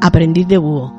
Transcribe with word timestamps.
Aprendiz 0.00 0.46
de 0.46 0.58
Búho. 0.58 0.92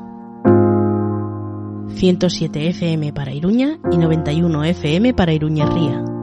107 1.94 2.68
FM 2.70 3.12
para 3.12 3.32
Iruña 3.32 3.78
y 3.92 3.96
91 3.96 4.64
FM 4.64 5.14
para 5.14 5.32
Iruña 5.32 5.66
Ría. 5.66 6.13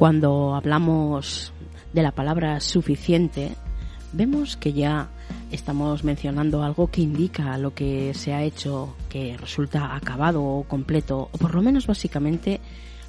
Cuando 0.00 0.54
hablamos 0.54 1.52
de 1.92 2.02
la 2.02 2.12
palabra 2.12 2.58
suficiente, 2.60 3.50
vemos 4.14 4.56
que 4.56 4.72
ya 4.72 5.10
estamos 5.52 6.04
mencionando 6.04 6.62
algo 6.62 6.86
que 6.86 7.02
indica 7.02 7.58
lo 7.58 7.74
que 7.74 8.14
se 8.14 8.32
ha 8.32 8.42
hecho, 8.42 8.96
que 9.10 9.36
resulta 9.36 9.94
acabado 9.94 10.42
o 10.42 10.64
completo, 10.64 11.28
o 11.30 11.36
por 11.36 11.54
lo 11.54 11.60
menos 11.60 11.86
básicamente 11.86 12.62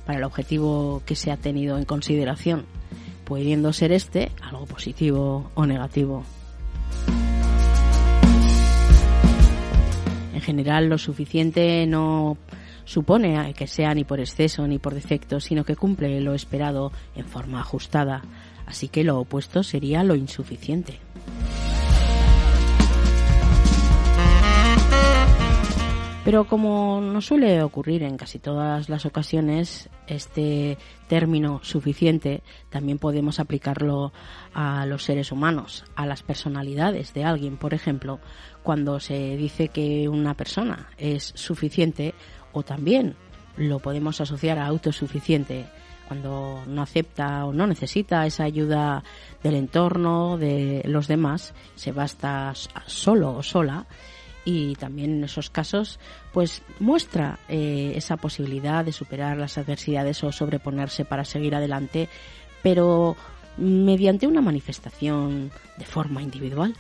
para 0.05 0.17
el 0.17 0.25
objetivo 0.25 1.01
que 1.05 1.15
se 1.15 1.31
ha 1.31 1.37
tenido 1.37 1.77
en 1.77 1.85
consideración, 1.85 2.65
pudiendo 3.23 3.71
ser 3.71 3.93
este 3.93 4.29
algo 4.41 4.65
positivo 4.65 5.49
o 5.53 5.65
negativo. 5.65 6.25
En 10.33 10.41
general, 10.41 10.89
lo 10.89 10.97
suficiente 10.97 11.87
no 11.87 12.35
supone 12.91 13.53
que 13.53 13.67
sea 13.67 13.93
ni 13.93 14.03
por 14.03 14.19
exceso 14.19 14.67
ni 14.67 14.77
por 14.77 14.93
defecto, 14.93 15.39
sino 15.39 15.63
que 15.63 15.77
cumple 15.77 16.19
lo 16.19 16.33
esperado 16.33 16.91
en 17.15 17.25
forma 17.25 17.61
ajustada. 17.61 18.21
Así 18.65 18.89
que 18.89 19.05
lo 19.05 19.17
opuesto 19.17 19.63
sería 19.63 20.03
lo 20.03 20.15
insuficiente. 20.15 20.99
Pero 26.23 26.45
como 26.45 27.01
nos 27.01 27.25
suele 27.25 27.63
ocurrir 27.63 28.03
en 28.03 28.15
casi 28.15 28.37
todas 28.37 28.89
las 28.89 29.07
ocasiones, 29.07 29.89
este 30.05 30.77
término 31.07 31.61
suficiente 31.63 32.43
también 32.69 32.99
podemos 32.99 33.39
aplicarlo 33.39 34.13
a 34.53 34.85
los 34.85 35.03
seres 35.03 35.31
humanos, 35.31 35.83
a 35.95 36.05
las 36.05 36.21
personalidades 36.21 37.15
de 37.15 37.23
alguien. 37.23 37.57
Por 37.57 37.73
ejemplo, 37.73 38.19
cuando 38.61 38.99
se 38.99 39.35
dice 39.35 39.69
que 39.69 40.07
una 40.09 40.35
persona 40.35 40.89
es 40.97 41.31
suficiente 41.35 42.13
o 42.53 42.63
también 42.63 43.15
lo 43.57 43.79
podemos 43.79 44.21
asociar 44.21 44.57
a 44.57 44.67
autosuficiente 44.67 45.65
cuando 46.07 46.61
no 46.67 46.81
acepta 46.81 47.45
o 47.45 47.53
no 47.53 47.67
necesita 47.67 48.25
esa 48.25 48.43
ayuda 48.43 49.01
del 49.43 49.55
entorno, 49.55 50.37
de 50.37 50.81
los 50.85 51.07
demás, 51.07 51.53
se 51.75 51.93
basta 51.93 52.53
solo 52.85 53.33
o 53.37 53.43
sola 53.43 53.85
y 54.43 54.75
también 54.75 55.11
en 55.11 55.23
esos 55.23 55.49
casos 55.49 55.99
pues 56.33 56.63
muestra 56.79 57.39
eh, 57.47 57.93
esa 57.95 58.17
posibilidad 58.17 58.83
de 58.83 58.91
superar 58.91 59.37
las 59.37 59.57
adversidades 59.57 60.21
o 60.25 60.33
sobreponerse 60.33 61.05
para 61.05 61.23
seguir 61.23 61.55
adelante, 61.55 62.09
pero 62.61 63.15
mediante 63.57 64.27
una 64.27 64.41
manifestación 64.41 65.49
de 65.77 65.85
forma 65.85 66.21
individual. 66.21 66.75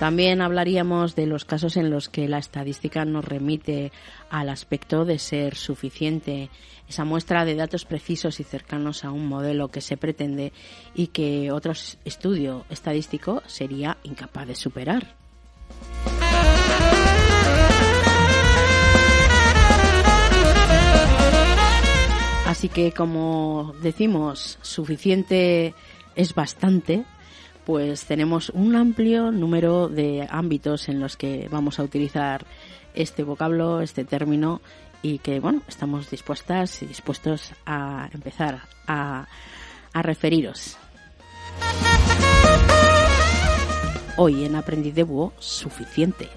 También 0.00 0.40
hablaríamos 0.40 1.14
de 1.14 1.26
los 1.26 1.44
casos 1.44 1.76
en 1.76 1.90
los 1.90 2.08
que 2.08 2.26
la 2.26 2.38
estadística 2.38 3.04
nos 3.04 3.22
remite 3.22 3.92
al 4.30 4.48
aspecto 4.48 5.04
de 5.04 5.18
ser 5.18 5.56
suficiente, 5.56 6.48
esa 6.88 7.04
muestra 7.04 7.44
de 7.44 7.54
datos 7.54 7.84
precisos 7.84 8.40
y 8.40 8.44
cercanos 8.44 9.04
a 9.04 9.10
un 9.10 9.26
modelo 9.26 9.68
que 9.68 9.82
se 9.82 9.98
pretende 9.98 10.54
y 10.94 11.08
que 11.08 11.52
otro 11.52 11.74
estudio 12.06 12.64
estadístico 12.70 13.42
sería 13.44 13.98
incapaz 14.02 14.48
de 14.48 14.54
superar. 14.54 15.16
Así 22.46 22.70
que 22.70 22.92
como 22.92 23.74
decimos, 23.82 24.58
suficiente 24.62 25.74
es 26.16 26.34
bastante, 26.34 27.04
pues 27.64 28.04
tenemos 28.04 28.50
un 28.50 28.76
amplio 28.76 29.30
número 29.30 29.88
de 29.88 30.26
ámbitos 30.30 30.88
en 30.88 31.00
los 31.00 31.16
que 31.16 31.48
vamos 31.50 31.78
a 31.78 31.82
utilizar 31.82 32.44
este 32.94 33.22
vocablo, 33.22 33.80
este 33.80 34.04
término 34.04 34.60
y 35.02 35.18
que 35.18 35.40
bueno, 35.40 35.62
estamos 35.68 36.10
dispuestas 36.10 36.82
y 36.82 36.86
dispuestos 36.86 37.52
a 37.66 38.08
empezar 38.12 38.62
a, 38.86 39.26
referiros. 39.92 40.76
Hoy 44.16 44.44
en 44.44 44.54
Aprendiz 44.54 44.94
de 44.94 45.02
Búho, 45.02 45.32
suficiente. 45.38 46.28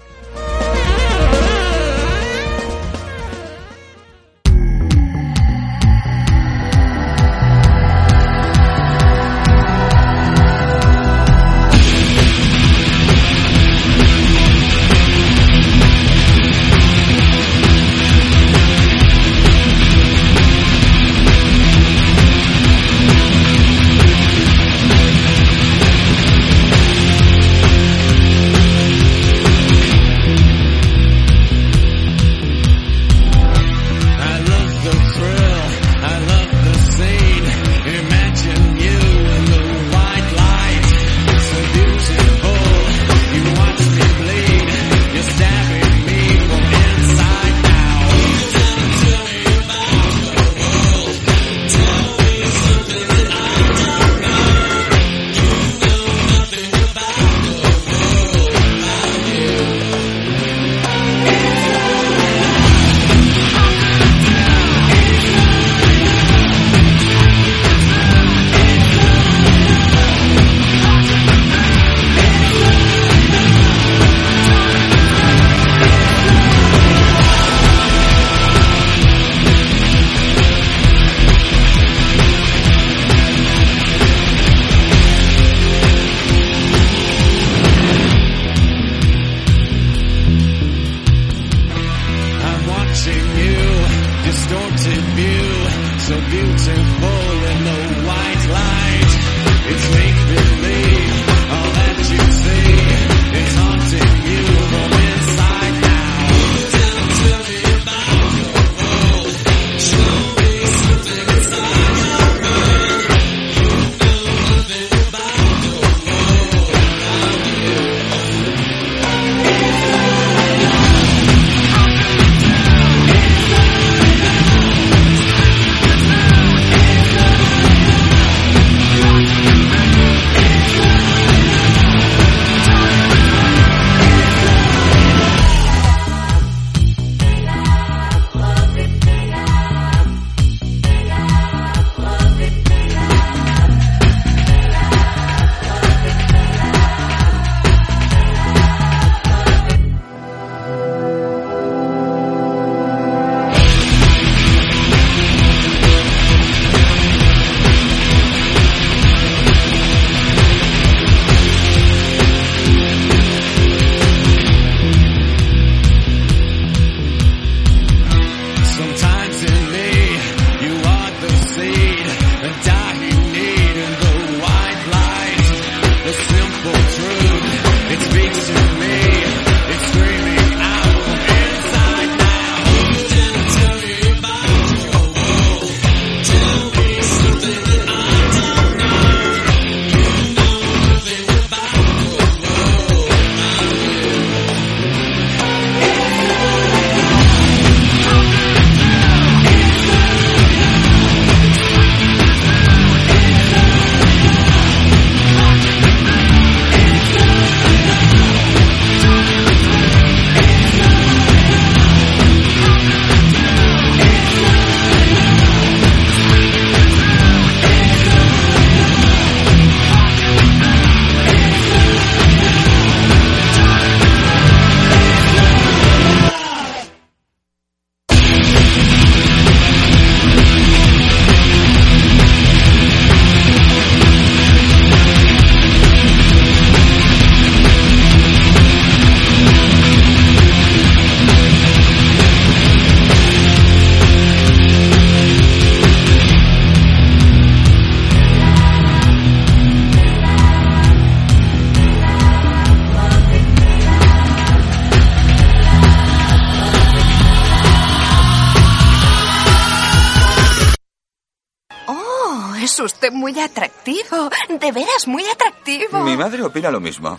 Oh, 261.96 262.54
es 262.60 262.78
usted 262.80 263.12
muy 263.12 263.38
atractivo. 263.38 264.30
De 264.48 264.72
veras, 264.72 265.06
muy 265.06 265.24
atractivo. 265.26 266.02
Mi 266.02 266.16
madre 266.16 266.42
opina 266.42 266.70
lo 266.70 266.80
mismo. 266.80 267.18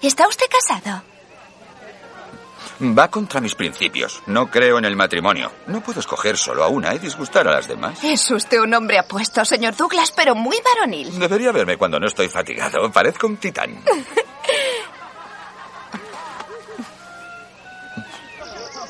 ¿Está 0.00 0.26
usted 0.28 0.46
casado? 0.48 1.02
Va 2.80 3.08
contra 3.08 3.40
mis 3.40 3.54
principios. 3.54 4.22
No 4.26 4.50
creo 4.50 4.78
en 4.78 4.84
el 4.84 4.96
matrimonio. 4.96 5.52
No 5.68 5.80
puedo 5.82 6.00
escoger 6.00 6.36
solo 6.36 6.64
a 6.64 6.68
una 6.68 6.92
y 6.94 6.98
disgustar 6.98 7.46
a 7.46 7.52
las 7.52 7.68
demás. 7.68 8.02
Es 8.02 8.28
usted 8.30 8.58
un 8.58 8.74
hombre 8.74 8.98
apuesto, 8.98 9.44
señor 9.44 9.76
Douglas, 9.76 10.10
pero 10.10 10.34
muy 10.34 10.56
varonil. 10.64 11.16
Debería 11.18 11.52
verme 11.52 11.76
cuando 11.76 12.00
no 12.00 12.08
estoy 12.08 12.28
fatigado. 12.28 12.90
Parezco 12.90 13.26
un 13.28 13.36
titán. 13.36 13.82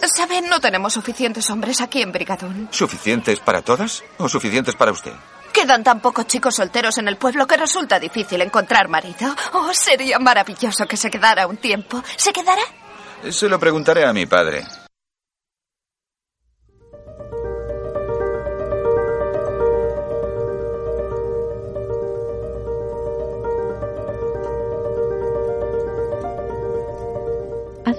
Saben, 0.02 0.48
no 0.48 0.60
tenemos 0.60 0.94
suficientes 0.94 1.48
hombres 1.50 1.80
aquí 1.80 2.02
en 2.02 2.12
Brigadoon. 2.12 2.68
¿Suficientes 2.70 3.38
para 3.40 3.62
todas 3.62 4.02
o 4.18 4.28
suficientes 4.28 4.74
para 4.74 4.92
usted? 4.92 5.12
Quedan 5.52 5.84
tan 5.84 6.00
pocos 6.00 6.26
chicos 6.26 6.56
solteros 6.56 6.98
en 6.98 7.08
el 7.08 7.16
pueblo 7.16 7.46
que 7.46 7.56
resulta 7.56 8.00
difícil 8.00 8.40
encontrar 8.40 8.88
marido. 8.88 9.34
Oh, 9.52 9.72
sería 9.72 10.18
maravilloso 10.18 10.86
que 10.86 10.96
se 10.96 11.10
quedara 11.10 11.46
un 11.46 11.58
tiempo. 11.58 12.02
¿Se 12.16 12.32
quedará? 12.32 12.62
Se 13.30 13.48
lo 13.48 13.60
preguntaré 13.60 14.04
a 14.04 14.12
mi 14.12 14.26
padre. 14.26 14.64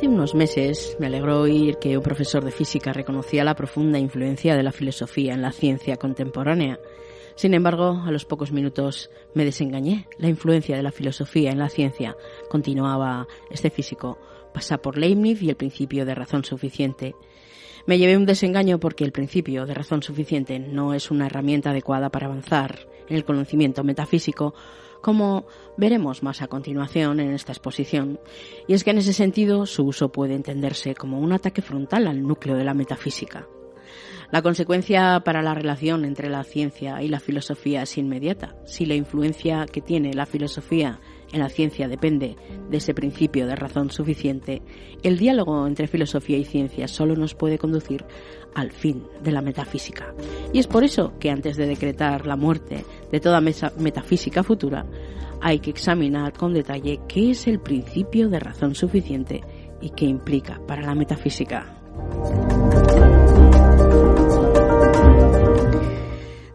Hace 0.04 0.10
unos 0.10 0.36
meses 0.36 0.98
me 1.00 1.08
alegró 1.08 1.40
oír 1.40 1.78
que 1.78 1.96
un 1.96 2.04
profesor 2.04 2.44
de 2.44 2.52
física 2.52 2.92
reconocía 2.92 3.46
la 3.46 3.56
profunda 3.56 3.98
influencia 3.98 4.58
de 4.58 4.62
la 4.62 4.74
filosofía 4.74 5.34
en 5.34 5.42
la 5.42 5.54
ciencia 5.54 5.96
contemporánea. 5.96 6.78
Sin 7.36 7.54
embargo, 7.54 8.02
a 8.06 8.12
los 8.12 8.26
pocos 8.26 8.52
minutos 8.52 9.10
me 9.34 9.46
desengañé. 9.46 10.10
La 10.18 10.28
influencia 10.28 10.76
de 10.76 10.84
la 10.84 10.92
filosofía 10.92 11.52
en 11.52 11.60
la 11.60 11.70
ciencia, 11.70 12.18
continuaba 12.50 13.30
este 13.50 13.70
físico, 13.70 14.20
pasa 14.54 14.78
por 14.78 14.98
Leibniz 14.98 15.42
y 15.42 15.50
el 15.50 15.56
principio 15.56 16.06
de 16.06 16.16
razón 16.16 16.44
suficiente. 16.44 17.16
Me 17.86 17.98
llevé 17.98 18.18
un 18.18 18.26
desengaño 18.26 18.82
porque 18.82 19.06
el 19.06 19.14
principio 19.14 19.66
de 19.66 19.74
razón 19.74 20.04
suficiente 20.04 20.60
no 20.60 20.94
es 20.94 21.12
una 21.12 21.28
herramienta 21.28 21.70
adecuada 21.70 22.10
para 22.10 22.26
avanzar 22.26 22.90
en 23.08 23.16
el 23.16 23.24
conocimiento 23.24 23.86
metafísico, 23.86 24.54
como 25.04 25.46
veremos 25.78 26.24
más 26.24 26.42
a 26.42 26.48
continuación 26.48 27.20
en 27.20 27.34
esta 27.34 27.52
exposición. 27.52 28.20
Y 28.68 28.74
es 28.74 28.84
que 28.84 28.92
en 28.92 29.00
ese 29.00 29.14
sentido 29.14 29.66
su 29.66 29.84
uso 29.84 30.12
puede 30.12 30.34
entenderse 30.34 30.96
como 30.96 31.20
un 31.20 31.34
ataque 31.34 31.62
frontal 31.62 32.08
al 32.08 32.24
núcleo 32.24 32.56
de 32.56 32.64
la 32.64 32.74
metafísica. 32.74 33.46
La 34.32 34.42
consecuencia 34.42 35.20
para 35.24 35.44
la 35.44 35.54
relación 35.54 36.06
entre 36.06 36.30
la 36.30 36.44
ciencia 36.46 37.04
y 37.04 37.10
la 37.10 37.20
filosofía 37.20 37.84
es 37.84 37.98
inmediata. 37.98 38.56
Si 38.66 38.86
la 38.86 38.96
influencia 38.96 39.66
que 39.72 39.82
tiene 39.82 40.14
la 40.14 40.26
filosofía 40.26 41.02
en 41.34 41.40
la 41.40 41.50
ciencia 41.50 41.88
depende 41.88 42.38
de 42.70 42.78
ese 42.78 42.94
principio 42.94 43.48
de 43.48 43.56
razón 43.56 43.90
suficiente, 43.90 44.62
el 45.02 45.18
diálogo 45.18 45.68
entre 45.68 45.88
filosofía 45.88 46.38
y 46.38 46.46
ciencia 46.46 46.88
solo 46.88 47.16
nos 47.16 47.34
puede 47.34 47.58
conducir 47.58 48.06
al 48.54 48.72
fin 48.72 49.04
de 49.22 49.32
la 49.32 49.42
metafísica. 49.42 50.14
Y 50.54 50.60
es 50.60 50.68
por 50.68 50.84
eso 50.84 51.14
que 51.20 51.32
antes 51.32 51.58
de 51.58 51.66
decretar 51.66 52.28
la 52.28 52.36
muerte 52.36 52.86
de 53.12 53.20
toda 53.20 53.42
metafísica 53.42 54.44
futura, 54.44 54.86
hay 55.42 55.60
que 55.60 55.72
examinar 55.72 56.34
con 56.34 56.54
detalle 56.54 57.02
qué 57.08 57.32
es 57.32 57.48
el 57.48 57.60
principio 57.60 58.30
de 58.30 58.40
razón 58.40 58.76
suficiente 58.76 59.42
y 59.82 59.90
qué 59.90 60.06
implica 60.06 60.62
para 60.66 60.84
la 60.84 60.96
metafísica. 60.96 61.80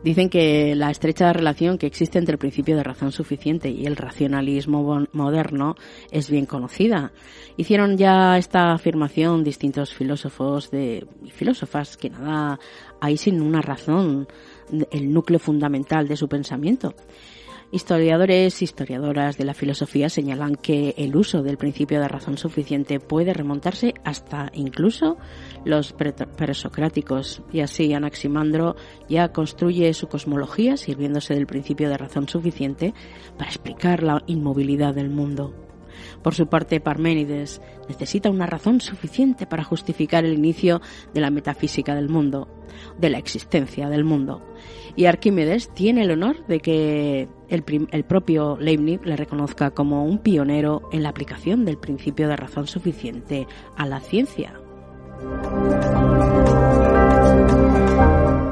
Dicen 0.09 0.31
que 0.31 0.75
la 0.75 0.91
estrecha 0.91 1.35
relación 1.35 1.77
que 1.77 1.87
existe 1.87 2.19
entre 2.19 2.33
el 2.33 2.38
principio 2.38 2.75
de 2.79 2.83
razón 2.83 3.12
suficiente 3.12 3.69
y 3.69 3.85
el 3.85 3.95
racionalismo 3.95 5.07
moderno 5.12 5.75
es 6.11 6.31
bien 6.31 6.47
conocida. 6.47 7.12
Hicieron 7.59 7.99
ya 7.99 8.38
esta 8.38 8.73
afirmación 8.73 9.45
distintos 9.45 9.93
filósofos 9.93 10.71
de, 10.71 11.07
y 11.23 11.31
filósofas 11.31 11.99
que 11.99 12.09
nada 12.09 12.59
hay 13.03 13.19
sin 13.19 13.43
una 13.43 13.61
razón, 13.61 14.27
el 14.91 15.12
núcleo 15.12 15.38
fundamental 15.38 16.09
de 16.09 16.17
su 16.17 16.27
pensamiento. 16.27 16.95
Historiadores 17.71 18.63
historiadoras 18.63 19.37
de 19.37 19.45
la 19.45 19.53
filosofía 19.53 20.09
señalan 20.09 20.55
que 20.55 20.95
el 20.97 21.15
uso 21.15 21.43
del 21.43 21.59
principio 21.59 22.01
de 22.01 22.09
razón 22.09 22.39
suficiente 22.39 22.99
puede 22.99 23.35
remontarse 23.35 23.93
hasta 24.05 24.51
incluso 24.55 25.19
los 25.67 25.93
pre- 25.93 26.15
presocráticos 26.15 27.43
y 27.53 27.61
así 27.61 27.93
Anaximandro 27.93 28.75
ya 29.11 29.33
construye 29.33 29.93
su 29.93 30.09
cosmología 30.09 30.79
sirviéndose 30.79 31.35
del 31.35 31.47
principio 31.47 31.91
de 31.91 31.99
razón 31.99 32.27
suficiente 32.27 32.95
para 33.37 33.51
explicar 33.51 34.03
la 34.03 34.23
inmovilidad 34.27 34.95
del 34.95 35.11
mundo. 35.11 35.68
Por 36.28 36.35
su 36.35 36.47
parte, 36.47 36.78
Parménides 36.78 37.62
necesita 37.88 38.28
una 38.28 38.44
razón 38.44 38.82
suficiente 38.82 39.47
para 39.47 39.64
justificar 39.64 40.26
el 40.26 40.35
inicio 40.35 40.82
de 41.14 41.23
la 41.23 41.30
metafísica 41.30 41.94
del 41.94 42.11
mundo, 42.11 42.49
de 42.99 43.08
la 43.08 43.16
existencia 43.16 43.88
del 43.88 44.04
mundo. 44.04 44.42
Y 44.94 45.06
Arquímedes 45.06 45.73
tiene 45.73 46.02
el 46.02 46.11
honor 46.11 46.47
de 46.47 46.61
que 46.61 47.28
el, 47.49 47.64
el 47.90 48.04
propio 48.04 48.58
Leibniz 48.61 49.00
le 49.04 49.16
reconozca 49.16 49.70
como 49.70 50.04
un 50.04 50.18
pionero 50.18 50.82
en 50.92 51.02
la 51.02 51.08
aplicación 51.08 51.64
del 51.64 51.78
principio 51.78 52.28
de 52.28 52.37
razón 52.37 52.66
suficiente 52.66 53.47
a 53.75 53.87
la 53.87 54.00
ciencia. 54.00 54.52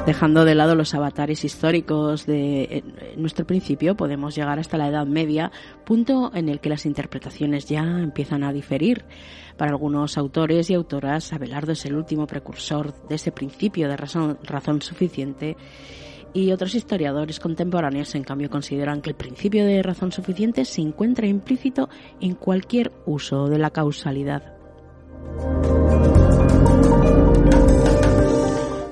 Dejando 0.07 0.45
de 0.45 0.55
lado 0.55 0.77
los 0.77 0.95
avatares 0.95 1.45
históricos 1.45 2.27
de 2.27 2.85
nuestro 3.17 3.45
principio, 3.45 3.97
podemos 3.97 4.37
llegar 4.37 4.61
hasta 4.61 4.79
la 4.79 4.87
Edad 4.87 5.05
Media, 5.05 5.51
punto 5.85 6.31
en 6.33 6.49
el 6.49 6.61
que 6.61 6.69
las 6.69 6.87
interpretaciones 6.87 7.67
ya 7.67 7.83
empiezan 7.83 8.45
a 8.45 8.53
diferir. 8.53 9.05
Para 9.57 9.73
algunos 9.73 10.17
autores 10.17 10.71
y 10.71 10.75
autoras, 10.75 11.33
Abelardo 11.33 11.73
es 11.73 11.85
el 11.87 11.97
último 11.97 12.29
precursor 12.29 12.95
de 13.09 13.17
ese 13.17 13.33
principio 13.33 13.89
de 13.89 13.97
razón, 13.97 14.39
razón 14.45 14.81
suficiente 14.81 15.57
y 16.33 16.53
otros 16.53 16.77
historiadores 16.77 17.41
contemporáneos, 17.41 18.15
en 18.15 18.23
cambio, 18.23 18.49
consideran 18.49 19.03
que 19.03 19.11
el 19.11 19.17
principio 19.17 19.67
de 19.67 19.83
razón 19.83 20.13
suficiente 20.13 20.65
se 20.65 20.83
encuentra 20.83 21.27
implícito 21.27 21.89
en 22.21 22.35
cualquier 22.35 22.93
uso 23.07 23.49
de 23.49 23.59
la 23.59 23.71
causalidad. 23.71 24.55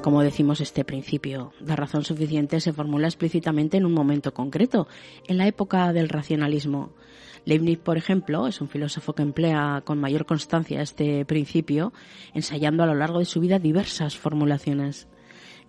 Como 0.04 0.22
decimos, 0.22 0.60
este 0.60 0.84
principio 0.84 1.54
de 1.60 1.74
razón 1.74 2.04
suficiente 2.04 2.60
se 2.60 2.74
formula 2.74 3.06
explícitamente 3.06 3.78
en 3.78 3.86
un 3.86 3.94
momento 3.94 4.34
concreto, 4.34 4.86
en 5.28 5.38
la 5.38 5.46
época 5.46 5.94
del 5.94 6.10
racionalismo. 6.10 6.92
Leibniz, 7.46 7.78
por 7.78 7.96
ejemplo, 7.96 8.46
es 8.46 8.60
un 8.60 8.68
filósofo 8.68 9.14
que 9.14 9.22
emplea 9.22 9.80
con 9.82 9.98
mayor 9.98 10.26
constancia 10.26 10.82
este 10.82 11.24
principio, 11.24 11.94
ensayando 12.34 12.82
a 12.82 12.86
lo 12.86 12.94
largo 12.94 13.18
de 13.18 13.24
su 13.24 13.40
vida 13.40 13.58
diversas 13.58 14.14
formulaciones. 14.14 15.08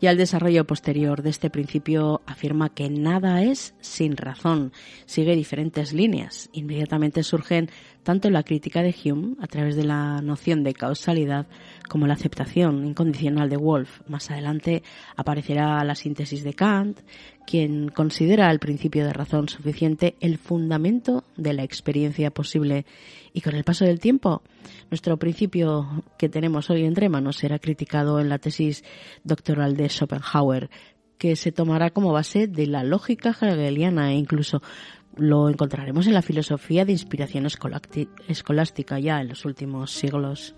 Y 0.01 0.08
el 0.08 0.18
desarrollo 0.18 0.68
posterior 0.68 1.22
de 1.22 1.30
este 1.30 1.50
principio 1.50 2.22
afirma 2.25 2.74
que 2.74 2.89
nada 2.89 3.42
es 3.42 3.74
sin 3.80 4.18
razón, 4.18 4.74
sigue 5.06 5.38
diferentes 5.38 5.94
líneas. 5.94 6.50
Inmediatamente 6.51 7.24
surgen 7.24 7.70
tanto 8.06 8.30
la 8.30 8.44
crítica 8.44 8.84
de 8.84 8.96
Hume 9.04 9.36
a 9.42 9.48
través 9.48 9.76
de 9.76 9.84
la 9.84 10.22
noción 10.22 10.64
de 10.64 10.76
causalidad 10.76 11.48
como 11.90 12.06
la 12.06 12.14
aceptación 12.14 12.86
incondicional 12.86 13.50
de 13.50 13.58
Wolff. 13.58 14.02
Más 14.08 14.30
adelante 14.30 14.84
aparecerá 15.18 15.84
la 15.84 15.96
síntesis 15.96 16.44
de 16.44 16.54
Kant, 16.54 17.00
quien 17.48 17.90
considera 17.90 18.52
el 18.52 18.60
principio 18.60 19.04
de 19.04 19.12
razón 19.12 19.50
suficiente 19.50 20.16
el 20.20 20.38
fundamento 20.38 21.24
de 21.36 21.54
la 21.54 21.64
experiencia 21.64 22.30
posible. 22.30 22.86
Y 23.34 23.42
con 23.42 23.56
el 23.56 23.64
paso 23.64 23.86
del 23.86 24.00
tiempo, 24.00 24.44
nuestro 24.92 25.18
principio 25.18 26.04
que 26.20 26.30
tenemos 26.30 26.70
hoy 26.70 26.86
entre 26.86 27.10
manos 27.10 27.38
será 27.38 27.58
criticado 27.58 28.20
en 28.20 28.30
la 28.30 28.38
tesis 28.38 28.84
doctoral 29.24 29.76
de 29.76 29.90
Schopenhauer, 29.90 30.70
que 31.18 31.36
se 31.36 31.52
tomará 31.52 31.90
como 31.90 32.14
base 32.14 32.46
de 32.46 32.68
la 32.68 32.84
lógica 32.84 33.36
hegeliana 33.42 34.12
e 34.12 34.16
incluso 34.16 34.62
lo 35.17 35.50
encontraremos 35.50 36.07
en 36.07 36.13
la 36.13 36.22
filosofía 36.22 36.86
de 36.86 36.91
inspiración 36.91 37.48
escolástica 38.27 39.00
ya 39.00 39.22
en 39.22 39.29
los 39.29 39.45
últimos 39.45 39.91
siglos. 39.91 40.55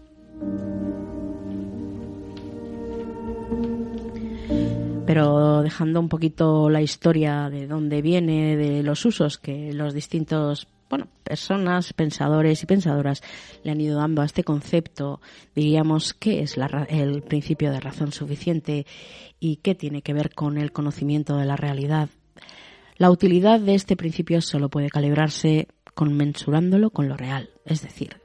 Pero 5.05 5.61
dejando 5.61 5.99
un 5.99 6.09
poquito 6.09 6.69
la 6.69 6.81
historia 6.81 7.49
de 7.49 7.65
dónde 7.65 8.01
viene, 8.01 8.57
de 8.57 8.83
los 8.83 9.05
usos 9.05 9.37
que 9.37 9.71
los 9.71 9.93
distintos 9.93 10.67
bueno, 10.89 11.07
personas, 11.23 11.93
pensadores 11.93 12.63
y 12.63 12.65
pensadoras 12.65 13.21
le 13.63 13.71
han 13.71 13.81
ido 13.81 13.97
dando 13.97 14.21
a 14.21 14.25
este 14.25 14.43
concepto, 14.43 15.21
diríamos 15.55 16.13
qué 16.13 16.41
es 16.41 16.57
el 16.89 17.23
principio 17.23 17.71
de 17.71 17.79
razón 17.79 18.11
suficiente 18.11 18.85
y 19.39 19.57
qué 19.57 19.75
tiene 19.75 20.01
que 20.01 20.13
ver 20.13 20.33
con 20.33 20.57
el 20.57 20.71
conocimiento 20.71 21.37
de 21.37 21.45
la 21.45 21.55
realidad. 21.55 22.09
La 22.97 23.11
utilidad 23.11 23.59
de 23.59 23.75
este 23.75 23.95
principio 23.95 24.41
solo 24.41 24.69
puede 24.69 24.89
calibrarse 24.89 25.67
conmensurándolo 25.93 26.89
con 26.89 27.07
lo 27.07 27.15
real, 27.15 27.49
es 27.65 27.81
decir, 27.81 28.21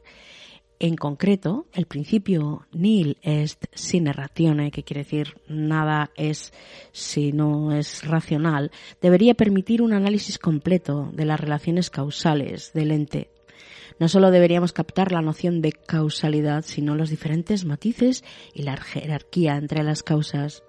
en 0.83 0.97
concreto, 0.97 1.67
el 1.75 1.87
principio 1.87 2.67
nil 2.73 3.17
est 3.23 3.67
sine 3.73 4.13
ratione, 4.13 4.73
que 4.73 4.83
quiere 4.83 5.05
decir 5.05 5.37
nada 5.47 6.11
es 6.17 6.53
si 6.91 7.31
no 7.31 7.71
es 7.71 8.05
racional, 8.05 8.73
debería 9.01 9.35
permitir 9.35 9.81
un 9.81 9.93
análisis 9.93 10.41
completo 10.41 11.09
de 11.13 11.25
las 11.25 11.39
relaciones 11.39 11.89
causales 11.89 12.73
del 12.73 12.91
ente. 12.91 13.32
No 14.03 14.09
solo 14.09 14.33
deberíamos 14.33 14.73
captar 14.73 15.13
la 15.13 15.23
noción 15.23 15.63
de 15.63 15.71
causalidad, 15.71 16.65
sino 16.67 16.97
los 16.97 17.09
diferentes 17.09 17.65
matices 17.65 18.25
y 18.53 18.65
la 18.65 18.77
jerarquía 18.77 19.55
entre 19.55 19.85
las 19.85 20.03
causas. 20.03 20.65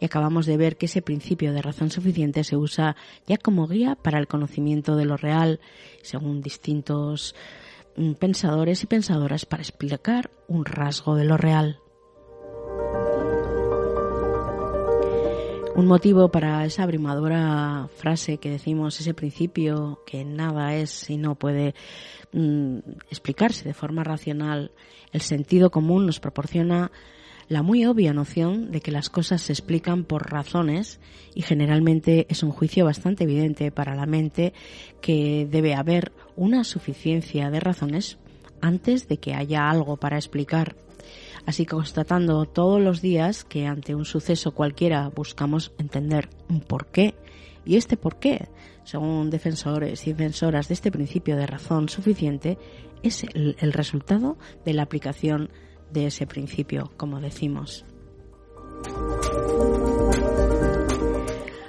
Y 0.00 0.06
acabamos 0.06 0.46
de 0.46 0.56
ver 0.56 0.76
que 0.76 0.86
ese 0.86 1.00
principio 1.00 1.52
de 1.52 1.62
razón 1.62 1.92
suficiente 1.92 2.42
se 2.42 2.56
usa 2.56 2.96
ya 3.24 3.36
como 3.36 3.68
guía 3.68 3.94
para 3.94 4.18
el 4.18 4.26
conocimiento 4.26 4.96
de 4.96 5.04
lo 5.04 5.16
real, 5.16 5.60
según 6.02 6.42
distintos 6.42 7.36
mm, 7.94 8.14
pensadores 8.14 8.82
y 8.82 8.88
pensadoras 8.88 9.46
para 9.46 9.62
explicar 9.62 10.32
un 10.48 10.64
rasgo 10.64 11.14
de 11.14 11.24
lo 11.24 11.36
real. 11.36 11.81
Un 15.74 15.86
motivo 15.86 16.30
para 16.30 16.66
esa 16.66 16.82
abrumadora 16.82 17.88
frase 17.96 18.36
que 18.36 18.50
decimos, 18.50 19.00
ese 19.00 19.14
principio 19.14 20.02
que 20.06 20.22
nada 20.22 20.74
es 20.74 21.08
y 21.08 21.16
no 21.16 21.34
puede 21.34 21.74
mm, 22.32 22.78
explicarse 23.08 23.64
de 23.64 23.72
forma 23.72 24.04
racional, 24.04 24.72
el 25.12 25.22
sentido 25.22 25.70
común 25.70 26.04
nos 26.04 26.20
proporciona 26.20 26.92
la 27.48 27.62
muy 27.62 27.86
obvia 27.86 28.12
noción 28.12 28.70
de 28.70 28.80
que 28.80 28.92
las 28.92 29.08
cosas 29.08 29.40
se 29.40 29.52
explican 29.54 30.04
por 30.04 30.30
razones 30.30 31.00
y 31.34 31.40
generalmente 31.40 32.26
es 32.28 32.42
un 32.42 32.50
juicio 32.50 32.84
bastante 32.84 33.24
evidente 33.24 33.70
para 33.70 33.94
la 33.94 34.06
mente 34.06 34.52
que 35.00 35.48
debe 35.50 35.74
haber 35.74 36.12
una 36.36 36.64
suficiencia 36.64 37.50
de 37.50 37.60
razones 37.60 38.18
antes 38.60 39.08
de 39.08 39.16
que 39.16 39.34
haya 39.34 39.70
algo 39.70 39.96
para 39.96 40.16
explicar. 40.16 40.76
Así 41.46 41.66
constatando 41.66 42.44
todos 42.46 42.80
los 42.80 43.02
días 43.02 43.44
que 43.44 43.66
ante 43.66 43.94
un 43.94 44.04
suceso 44.04 44.52
cualquiera 44.52 45.08
buscamos 45.08 45.72
entender 45.78 46.28
un 46.48 46.60
porqué 46.60 47.14
y 47.64 47.76
este 47.76 47.96
porqué, 47.96 48.48
según 48.84 49.30
defensores 49.30 50.06
y 50.06 50.12
defensoras 50.12 50.68
de 50.68 50.74
este 50.74 50.90
principio 50.90 51.36
de 51.36 51.46
razón 51.46 51.88
suficiente, 51.88 52.58
es 53.02 53.24
el, 53.24 53.56
el 53.60 53.72
resultado 53.72 54.36
de 54.64 54.74
la 54.74 54.82
aplicación 54.82 55.50
de 55.92 56.06
ese 56.06 56.26
principio, 56.26 56.92
como 56.96 57.20
decimos. 57.20 57.84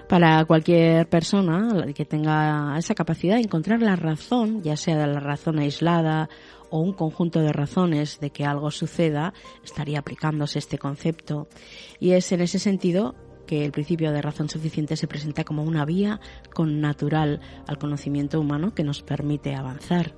Para 0.07 0.45
cualquier 0.45 1.07
persona 1.09 1.91
que 1.93 2.05
tenga 2.05 2.75
esa 2.77 2.93
capacidad 2.93 3.35
de 3.35 3.41
encontrar 3.41 3.81
la 3.81 3.95
razón, 3.95 4.61
ya 4.61 4.77
sea 4.77 4.97
de 4.97 5.07
la 5.07 5.19
razón 5.19 5.59
aislada 5.59 6.29
o 6.73 6.79
un 6.79 6.91
conjunto 6.91 7.39
de 7.39 7.53
razones 7.53 8.19
de 8.19 8.31
que 8.31 8.45
algo 8.45 8.71
suceda, 8.71 9.35
estaría 9.63 9.99
aplicándose 9.99 10.57
este 10.57 10.79
concepto. 10.79 11.47
Y 11.99 12.13
es 12.13 12.31
en 12.31 12.41
ese 12.41 12.57
sentido 12.57 13.13
que 13.45 13.63
el 13.63 13.71
principio 13.71 14.11
de 14.11 14.23
razón 14.23 14.49
suficiente 14.49 14.95
se 14.97 15.07
presenta 15.07 15.43
como 15.43 15.61
una 15.61 15.85
vía 15.85 16.19
con 16.51 16.81
natural 16.81 17.41
al 17.67 17.77
conocimiento 17.77 18.39
humano 18.39 18.73
que 18.73 18.83
nos 18.83 19.03
permite 19.03 19.53
avanzar. 19.53 20.15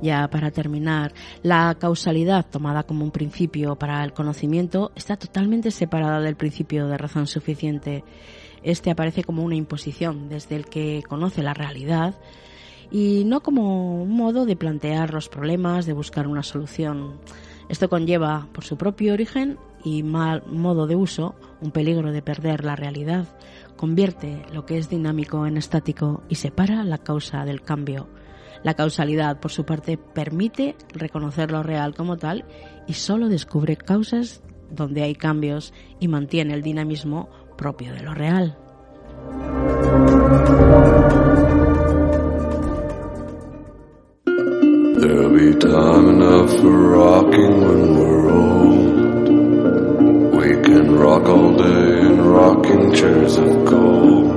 Ya 0.00 0.28
para 0.30 0.52
terminar, 0.52 1.12
la 1.42 1.74
causalidad 1.76 2.46
tomada 2.48 2.84
como 2.84 3.04
un 3.04 3.10
principio 3.10 3.74
para 3.74 4.04
el 4.04 4.12
conocimiento 4.12 4.92
está 4.94 5.16
totalmente 5.16 5.72
separada 5.72 6.20
del 6.20 6.36
principio 6.36 6.86
de 6.86 6.98
razón 6.98 7.26
suficiente. 7.26 8.04
Este 8.64 8.90
aparece 8.90 9.22
como 9.22 9.44
una 9.44 9.54
imposición 9.54 10.28
desde 10.28 10.56
el 10.56 10.66
que 10.66 11.02
conoce 11.06 11.42
la 11.42 11.54
realidad 11.54 12.14
y 12.90 13.24
no 13.26 13.42
como 13.42 14.02
un 14.02 14.16
modo 14.16 14.46
de 14.46 14.56
plantear 14.56 15.12
los 15.12 15.28
problemas, 15.28 15.86
de 15.86 15.92
buscar 15.92 16.26
una 16.26 16.42
solución. 16.42 17.20
Esto 17.68 17.88
conlleva, 17.88 18.48
por 18.52 18.64
su 18.64 18.76
propio 18.76 19.12
origen 19.12 19.58
y 19.84 20.02
mal 20.02 20.44
modo 20.46 20.86
de 20.86 20.96
uso, 20.96 21.34
un 21.60 21.70
peligro 21.70 22.10
de 22.10 22.22
perder 22.22 22.64
la 22.64 22.76
realidad, 22.76 23.26
convierte 23.76 24.42
lo 24.52 24.64
que 24.64 24.78
es 24.78 24.88
dinámico 24.88 25.46
en 25.46 25.56
estático 25.56 26.22
y 26.28 26.36
separa 26.36 26.84
la 26.84 26.98
causa 26.98 27.44
del 27.44 27.62
cambio. 27.62 28.08
La 28.62 28.74
causalidad, 28.74 29.40
por 29.40 29.50
su 29.50 29.64
parte, 29.66 29.98
permite 29.98 30.74
reconocer 30.88 31.50
lo 31.50 31.62
real 31.62 31.94
como 31.94 32.16
tal 32.16 32.46
y 32.86 32.94
solo 32.94 33.28
descubre 33.28 33.76
causas 33.76 34.42
donde 34.70 35.02
hay 35.02 35.14
cambios 35.14 35.74
y 36.00 36.08
mantiene 36.08 36.54
el 36.54 36.62
dinamismo 36.62 37.28
propio 37.56 37.92
de 37.94 38.02
lo 38.02 38.14
real. 38.14 38.56
There'll 44.96 45.30
be 45.30 45.54
time 45.58 46.08
enough 46.08 46.50
for 46.60 46.70
rocking 46.70 47.60
when 47.60 47.98
we're 47.98 48.30
old. 48.30 48.94
We 50.34 50.48
can 50.62 50.96
rock 50.96 51.28
all 51.28 51.56
day 51.56 52.00
in 52.00 52.24
rocking 52.24 52.94
chairs 52.94 53.36
of 53.36 53.64
gold. 53.64 54.34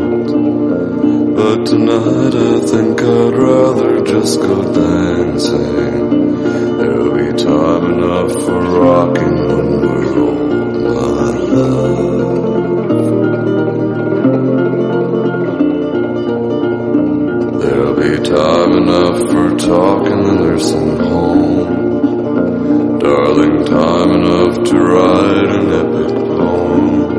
But 1.36 1.66
tonight 1.66 2.36
I 2.36 2.66
think 2.66 3.02
I'd 3.02 3.36
rather 3.36 4.04
just 4.04 4.42
go 4.42 4.74
dancing. 4.74 6.44
There'll 6.78 7.16
be 7.16 7.32
time 7.38 7.86
enough 7.94 8.32
for 8.44 8.60
rocking 8.62 9.36
when 9.48 9.82
we're 9.82 10.20
old, 10.20 10.74
my 10.84 11.30
love. 11.54 12.47
Be 18.18 18.24
time 18.30 18.72
enough 18.72 19.20
for 19.30 19.50
talking 19.58 20.14
in 20.14 20.24
the 20.24 20.32
nursing 20.34 20.98
home. 20.98 23.00
Darling, 23.00 23.66
time 23.66 24.12
enough 24.12 24.64
to 24.64 24.80
write 24.80 25.56
an 25.56 25.72
epic 25.72 26.16
poem. 26.16 27.10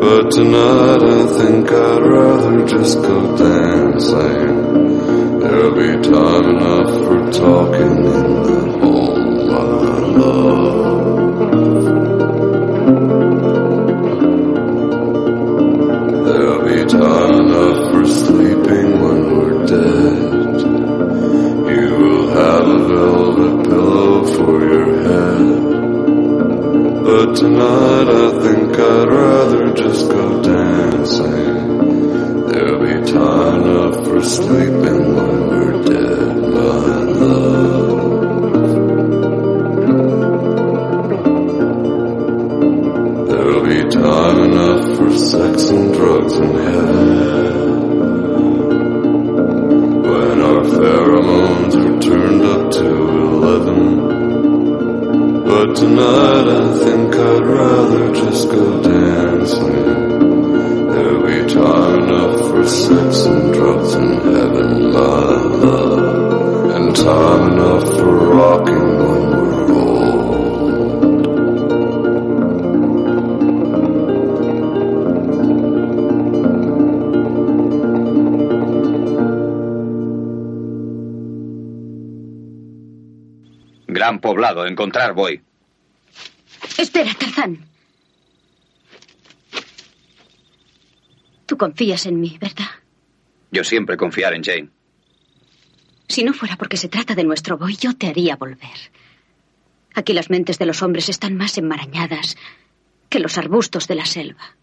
But 0.00 0.30
tonight 0.30 1.02
I 1.02 1.26
think 1.38 1.72
I'd 1.72 2.06
rather 2.06 2.64
just 2.66 3.02
go 3.02 3.36
dancing. 3.36 5.40
There'll 5.40 5.74
be 5.74 6.00
time 6.08 6.48
enough 6.56 6.90
for 7.04 7.30
talking 7.32 7.96
in 7.96 8.02
the 8.02 8.60
home, 8.80 9.46
my 9.46 9.62
love. 10.18 12.05
Tonight 27.36 28.08
I 28.08 28.42
think 28.42 28.78
I'd 28.78 29.08
rather 29.08 29.74
just 29.74 30.08
go 30.08 30.42
dancing. 30.42 32.46
There'll 32.46 32.80
be 32.80 33.12
time 33.12 33.62
enough 33.62 34.06
for 34.06 34.22
sleeping 34.22 35.45
encontrar 84.76 85.14
voy. 85.14 85.40
Espera, 86.76 87.14
Tarzán. 87.14 87.64
Tú 91.46 91.56
confías 91.56 92.04
en 92.04 92.20
mí, 92.20 92.36
¿verdad? 92.38 92.68
Yo 93.50 93.64
siempre 93.64 93.96
confiar 93.96 94.34
en 94.34 94.44
Jane. 94.44 94.68
Si 96.08 96.22
no 96.24 96.34
fuera 96.34 96.56
porque 96.56 96.76
se 96.76 96.88
trata 96.88 97.14
de 97.14 97.24
nuestro 97.24 97.56
boy, 97.56 97.74
yo 97.76 97.96
te 97.96 98.08
haría 98.08 98.36
volver. 98.36 98.78
Aquí 99.94 100.12
las 100.12 100.28
mentes 100.28 100.58
de 100.58 100.66
los 100.66 100.82
hombres 100.82 101.08
están 101.08 101.36
más 101.36 101.56
enmarañadas 101.56 102.36
que 103.08 103.18
los 103.18 103.38
arbustos 103.38 103.88
de 103.88 103.94
la 103.94 104.04
selva. 104.04 104.56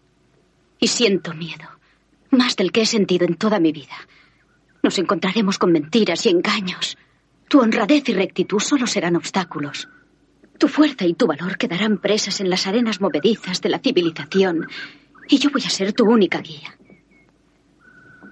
Y 0.78 0.88
siento 0.88 1.34
miedo, 1.34 1.68
más 2.30 2.54
del 2.54 2.70
que 2.70 2.82
he 2.82 2.86
sentido 2.86 3.26
en 3.26 3.34
toda 3.34 3.58
mi 3.58 3.72
vida. 3.72 3.96
Nos 4.82 4.98
encontraremos 4.98 5.58
con 5.58 5.72
mentiras 5.72 6.24
y 6.26 6.28
engaños. 6.28 6.96
Tu 7.48 7.58
honradez 7.58 8.08
y 8.08 8.12
rectitud 8.12 8.60
solo 8.60 8.86
serán 8.86 9.16
obstáculos. 9.16 9.88
Tu 10.58 10.68
fuerza 10.68 11.04
y 11.04 11.14
tu 11.14 11.26
valor 11.26 11.58
quedarán 11.58 11.98
presas 11.98 12.40
en 12.40 12.50
las 12.50 12.66
arenas 12.66 13.00
movedizas 13.00 13.60
de 13.60 13.68
la 13.68 13.78
civilización. 13.78 14.68
Y 15.28 15.38
yo 15.38 15.50
voy 15.50 15.62
a 15.64 15.70
ser 15.70 15.92
tu 15.92 16.04
única 16.04 16.40
guía. 16.40 16.76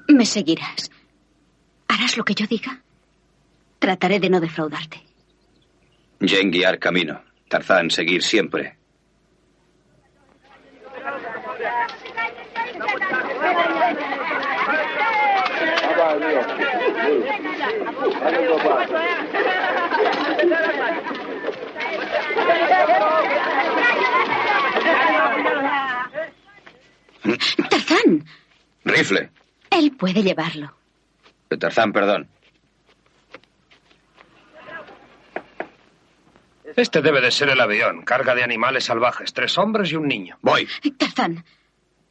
Me 0.09 0.27
seguirás. 0.27 0.91
¿Harás 1.89 2.17
lo 2.17 2.25
que 2.25 2.35
yo 2.35 2.47
diga? 2.47 2.83
Trataré 3.79 4.21
de 4.21 4.31
no 4.31 4.41
defraudarte. 4.41 5.03
Jane 6.21 6.51
guiar 6.51 6.79
camino. 6.79 7.23
Tarzán 7.49 7.91
seguir 7.91 8.23
siempre. 8.23 8.77
Tarzán, 27.71 28.25
Rifle. 28.85 29.31
él 29.71 29.93
puede 29.97 30.23
llevarlo. 30.23 30.75
Tarzán, 31.59 31.93
perdón. 31.93 32.29
Este 36.77 37.03
debe 37.03 37.21
de 37.21 37.31
ser 37.31 37.51
el 37.51 37.61
avión. 37.61 38.03
Carga 38.03 38.35
de 38.35 38.43
animales 38.43 38.85
salvajes. 38.85 39.33
Tres 39.35 39.59
hombres 39.59 39.93
y 39.93 39.97
un 39.97 40.09
niño. 40.09 40.39
Voy. 40.41 40.67
Tarzán, 40.97 41.45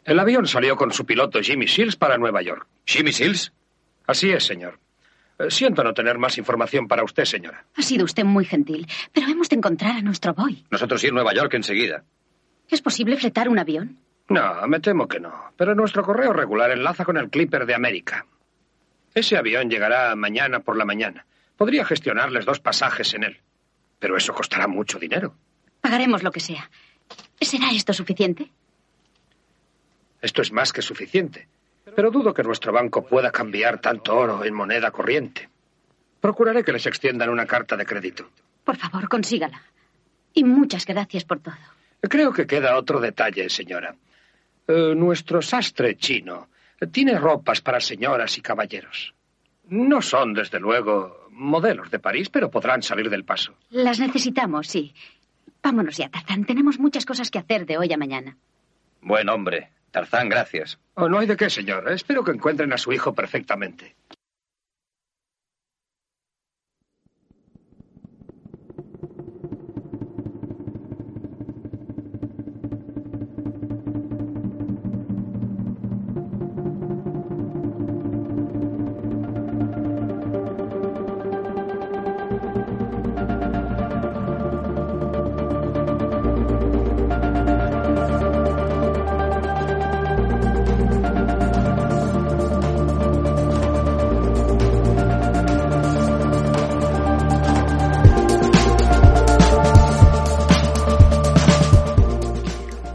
El 0.05 0.19
avión 0.19 0.47
salió 0.47 0.75
con 0.75 0.91
su 0.93 1.05
piloto 1.05 1.41
Jimmy 1.41 1.65
Shields 1.65 1.95
para 1.95 2.17
Nueva 2.17 2.41
York. 2.43 2.67
¿Jimmy 2.85 3.11
Seals? 3.11 3.51
Así 4.05 4.29
es, 4.31 4.45
señor. 4.45 4.79
Eh, 5.45 5.51
Siento 5.51 5.83
no 5.83 5.93
tener 5.93 6.17
más 6.17 6.37
información 6.37 6.87
para 6.87 7.03
usted, 7.03 7.25
señora. 7.25 7.65
ha 7.75 7.81
sido 7.81 8.05
usted 8.05 8.23
muy 8.23 8.45
gentil, 8.45 8.87
pero 9.13 9.27
hemos 9.27 9.49
de 9.49 9.55
encontrar 9.57 9.97
a 9.97 10.01
nuestro 10.01 10.33
boy. 10.33 10.65
Nosotros 10.69 11.03
ir 11.03 11.11
a 11.11 11.13
Nueva 11.13 11.33
York 11.33 11.53
enseguida. 11.53 12.03
¿Es 12.69 12.81
posible 12.81 13.17
fletar 13.17 13.49
un 13.49 13.59
avión? 13.59 13.99
No, 14.29 14.65
me 14.67 14.79
temo 14.79 15.07
que 15.07 15.19
no. 15.19 15.51
Pero 15.57 15.75
nuestro 15.75 16.03
correo 16.03 16.31
regular 16.31 16.71
enlaza 16.71 17.03
con 17.05 17.17
el 17.17 17.29
Clipper 17.29 17.65
de 17.65 17.75
América. 17.75 18.25
Ese 19.13 19.35
avión 19.35 19.69
llegará 19.69 20.15
mañana 20.15 20.61
por 20.61 20.77
la 20.77 20.85
mañana. 20.85 21.25
Podría 21.57 21.83
gestionarles 21.83 22.45
dos 22.45 22.59
pasajes 22.61 23.13
en 23.13 23.23
él. 23.25 23.41
Pero 23.99 24.15
eso 24.15 24.33
costará 24.33 24.67
mucho 24.67 24.99
dinero. 24.99 25.35
Pagaremos 25.81 26.23
lo 26.23 26.31
que 26.31 26.39
sea. 26.39 26.69
¿Será 27.41 27.71
esto 27.71 27.91
suficiente? 27.93 28.49
Esto 30.21 30.41
es 30.41 30.51
más 30.51 30.71
que 30.71 30.81
suficiente. 30.81 31.47
Pero 31.95 32.11
dudo 32.11 32.33
que 32.33 32.43
nuestro 32.43 32.71
banco 32.71 33.05
pueda 33.05 33.31
cambiar 33.31 33.79
tanto 33.79 34.15
oro 34.15 34.43
en 34.45 34.53
moneda 34.53 34.91
corriente. 34.91 35.49
Procuraré 36.19 36.63
que 36.63 36.71
les 36.71 36.85
extiendan 36.85 37.29
una 37.29 37.45
carta 37.45 37.75
de 37.75 37.85
crédito. 37.85 38.29
Por 38.63 38.77
favor, 38.77 39.09
consígala. 39.09 39.61
Y 40.33 40.43
muchas 40.43 40.85
gracias 40.85 41.23
por 41.25 41.39
todo. 41.39 41.55
Creo 42.01 42.31
que 42.31 42.47
queda 42.47 42.77
otro 42.77 42.99
detalle, 42.99 43.49
señora. 43.49 43.95
Eh, 44.67 44.93
nuestro 44.95 45.41
sastre 45.41 45.97
chino 45.97 46.49
tiene 46.91 47.17
ropas 47.17 47.61
para 47.61 47.79
señoras 47.79 48.37
y 48.37 48.41
caballeros. 48.41 49.13
No 49.67 50.01
son, 50.01 50.33
desde 50.33 50.59
luego, 50.59 51.27
modelos 51.31 51.91
de 51.91 51.99
París, 51.99 52.29
pero 52.29 52.49
podrán 52.49 52.81
salir 52.81 53.09
del 53.09 53.25
paso. 53.25 53.55
Las 53.69 53.99
necesitamos, 53.99 54.67
sí. 54.67 54.93
Vámonos 55.61 55.97
ya, 55.97 56.09
Tarzán. 56.09 56.45
Tenemos 56.45 56.79
muchas 56.79 57.05
cosas 57.05 57.29
que 57.29 57.39
hacer 57.39 57.65
de 57.65 57.77
hoy 57.77 57.93
a 57.93 57.97
mañana. 57.97 58.37
Buen 59.01 59.29
hombre. 59.29 59.69
Tarzán, 59.91 60.29
gracias. 60.29 60.79
Oh, 60.95 61.09
no 61.09 61.19
hay 61.19 61.27
de 61.27 61.35
qué, 61.37 61.49
señor. 61.49 61.91
Espero 61.91 62.23
que 62.23 62.31
encuentren 62.31 62.71
a 62.73 62.77
su 62.77 62.91
hijo 62.93 63.13
perfectamente. 63.13 63.95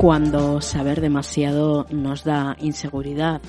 Cuando 0.06 0.60
saber 0.60 1.00
demasiado 1.00 1.84
nos 1.90 2.22
da 2.22 2.56
inseguridad. 2.60 3.40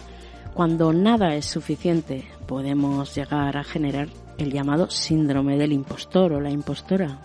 Cuando 0.55 0.91
nada 0.91 1.35
es 1.35 1.45
suficiente, 1.45 2.27
podemos 2.47 3.13
llegar 3.13 3.57
a 3.57 3.63
generar 3.63 4.07
el 4.39 4.51
llamado 4.51 4.89
síndrome 4.89 5.55
del 5.55 5.71
impostor 5.71 6.33
o 6.33 6.41
la 6.41 6.49
impostora. 6.49 7.19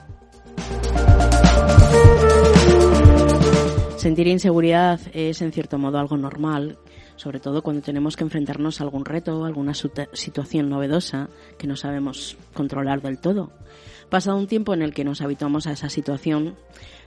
Sentir 3.97 4.27
inseguridad 4.27 5.01
es 5.14 5.40
en 5.40 5.51
cierto 5.51 5.79
modo 5.79 5.97
algo 5.97 6.18
normal, 6.18 6.77
sobre 7.16 7.40
todo 7.40 7.62
cuando 7.62 7.81
tenemos 7.81 8.16
que 8.16 8.25
enfrentarnos 8.25 8.83
a 8.83 8.85
algún 8.85 9.07
reto, 9.07 9.47
alguna 9.47 9.73
situación 9.73 10.68
novedosa 10.68 11.31
que 11.57 11.66
no 11.66 11.77
sabemos 11.77 12.37
controlar 12.53 13.01
del 13.01 13.18
todo. 13.18 13.51
Pasado 14.11 14.37
un 14.37 14.47
tiempo 14.47 14.75
en 14.75 14.83
el 14.83 14.92
que 14.92 15.05
nos 15.05 15.23
habituamos 15.23 15.66
a 15.66 15.73
esa 15.73 15.88
situación, 15.88 16.55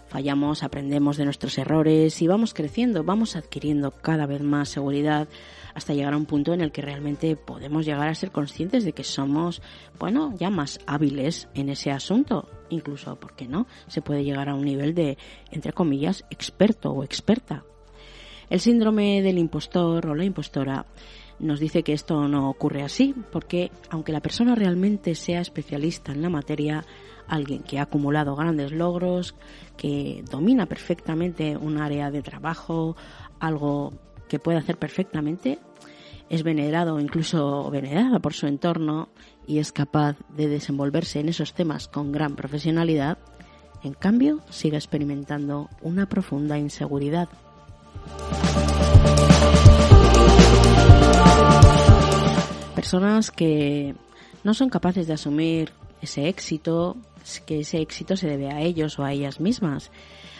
fallamos, 0.07 0.63
aprendemos 0.63 1.17
de 1.17 1.25
nuestros 1.25 1.57
errores 1.57 2.21
y 2.21 2.27
vamos 2.27 2.53
creciendo, 2.53 3.03
vamos 3.03 3.35
adquiriendo 3.35 3.91
cada 3.91 4.25
vez 4.25 4.41
más 4.41 4.69
seguridad 4.69 5.27
hasta 5.73 5.93
llegar 5.93 6.13
a 6.13 6.17
un 6.17 6.25
punto 6.25 6.53
en 6.53 6.61
el 6.61 6.71
que 6.71 6.81
realmente 6.81 7.35
podemos 7.35 7.85
llegar 7.85 8.07
a 8.07 8.15
ser 8.15 8.31
conscientes 8.31 8.85
de 8.85 8.93
que 8.93 9.03
somos, 9.03 9.61
bueno, 9.99 10.33
ya 10.39 10.49
más 10.49 10.79
hábiles 10.87 11.49
en 11.53 11.69
ese 11.69 11.91
asunto. 11.91 12.47
Incluso, 12.69 13.17
¿por 13.17 13.35
qué 13.35 13.47
no? 13.47 13.67
Se 13.87 14.01
puede 14.01 14.23
llegar 14.23 14.47
a 14.47 14.55
un 14.55 14.63
nivel 14.63 14.95
de, 14.95 15.17
entre 15.51 15.73
comillas, 15.73 16.23
experto 16.29 16.91
o 16.91 17.03
experta. 17.03 17.63
El 18.49 18.59
síndrome 18.59 19.21
del 19.21 19.37
impostor 19.37 20.07
o 20.07 20.15
la 20.15 20.23
impostora 20.23 20.85
nos 21.39 21.59
dice 21.59 21.83
que 21.83 21.93
esto 21.93 22.27
no 22.27 22.49
ocurre 22.49 22.81
así, 22.81 23.13
porque 23.31 23.71
aunque 23.89 24.13
la 24.13 24.21
persona 24.21 24.55
realmente 24.55 25.15
sea 25.15 25.41
especialista 25.41 26.11
en 26.11 26.21
la 26.21 26.29
materia, 26.29 26.85
alguien 27.27 27.63
que 27.63 27.79
ha 27.79 27.83
acumulado 27.83 28.35
grandes 28.35 28.71
logros, 28.71 29.35
que 29.77 30.23
domina 30.29 30.65
perfectamente 30.65 31.57
un 31.57 31.77
área 31.77 32.11
de 32.11 32.21
trabajo, 32.21 32.95
algo 33.39 33.93
que 34.27 34.39
puede 34.39 34.57
hacer 34.57 34.77
perfectamente, 34.77 35.59
es 36.29 36.43
venerado 36.43 36.95
o 36.95 36.99
incluso 36.99 37.69
venerada 37.69 38.19
por 38.19 38.33
su 38.33 38.47
entorno 38.47 39.09
y 39.45 39.59
es 39.59 39.71
capaz 39.71 40.17
de 40.35 40.47
desenvolverse 40.47 41.19
en 41.19 41.29
esos 41.29 41.53
temas 41.53 41.88
con 41.88 42.11
gran 42.11 42.35
profesionalidad, 42.35 43.17
en 43.83 43.93
cambio 43.93 44.41
sigue 44.49 44.77
experimentando 44.77 45.69
una 45.81 46.07
profunda 46.07 46.57
inseguridad. 46.57 47.29
Personas 52.75 53.31
que 53.31 53.95
no 54.43 54.53
son 54.53 54.69
capaces 54.69 55.07
de 55.07 55.13
asumir 55.13 55.71
ese 56.01 56.27
éxito, 56.27 56.97
que 57.45 57.59
ese 57.59 57.81
éxito 57.81 58.15
se 58.17 58.27
debe 58.27 58.49
a 58.49 58.61
ellos 58.61 58.99
o 58.99 59.03
a 59.03 59.13
ellas 59.13 59.39
mismas, 59.39 59.91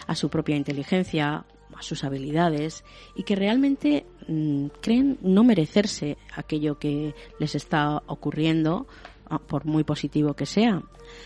a 0.06 0.14
su 0.14 0.28
propia 0.28 0.56
inteligencia, 0.56 1.44
a 1.76 1.82
sus 1.82 2.04
habilidades 2.04 2.84
y 3.14 3.24
que 3.24 3.36
realmente 3.36 4.06
mm, 4.28 4.66
creen 4.80 5.18
no 5.22 5.44
merecerse 5.44 6.16
aquello 6.34 6.78
que 6.78 7.14
les 7.38 7.54
está 7.54 8.02
ocurriendo 8.06 8.86
ah, 9.28 9.38
por 9.38 9.64
muy 9.64 9.84
positivo 9.84 10.34
que 10.34 10.46
sea. 10.46 10.82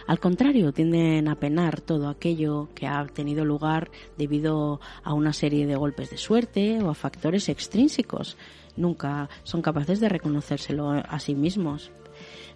Al 0.07 0.20
contrario, 0.20 0.73
tienden 0.73 1.29
a 1.29 1.37
penar 1.37 1.81
todo 1.81 2.09
aquello 2.09 2.68
que 2.75 2.87
ha 2.87 3.07
tenido 3.07 3.44
lugar 3.44 3.90
debido 4.18 4.81
a 5.03 5.14
una 5.14 5.33
serie 5.33 5.66
de 5.66 5.77
golpes 5.77 6.11
de 6.11 6.18
suerte 6.18 6.83
o 6.83 6.90
a 6.90 6.94
factores 6.94 7.49
extrínsecos. 7.49 8.37
Nunca 8.77 9.29
son 9.42 9.62
capaces 9.62 10.01
de 10.01 10.09
reconocérselo 10.09 10.90
a 10.90 11.18
sí 11.18 11.35
mismos. 11.35 11.90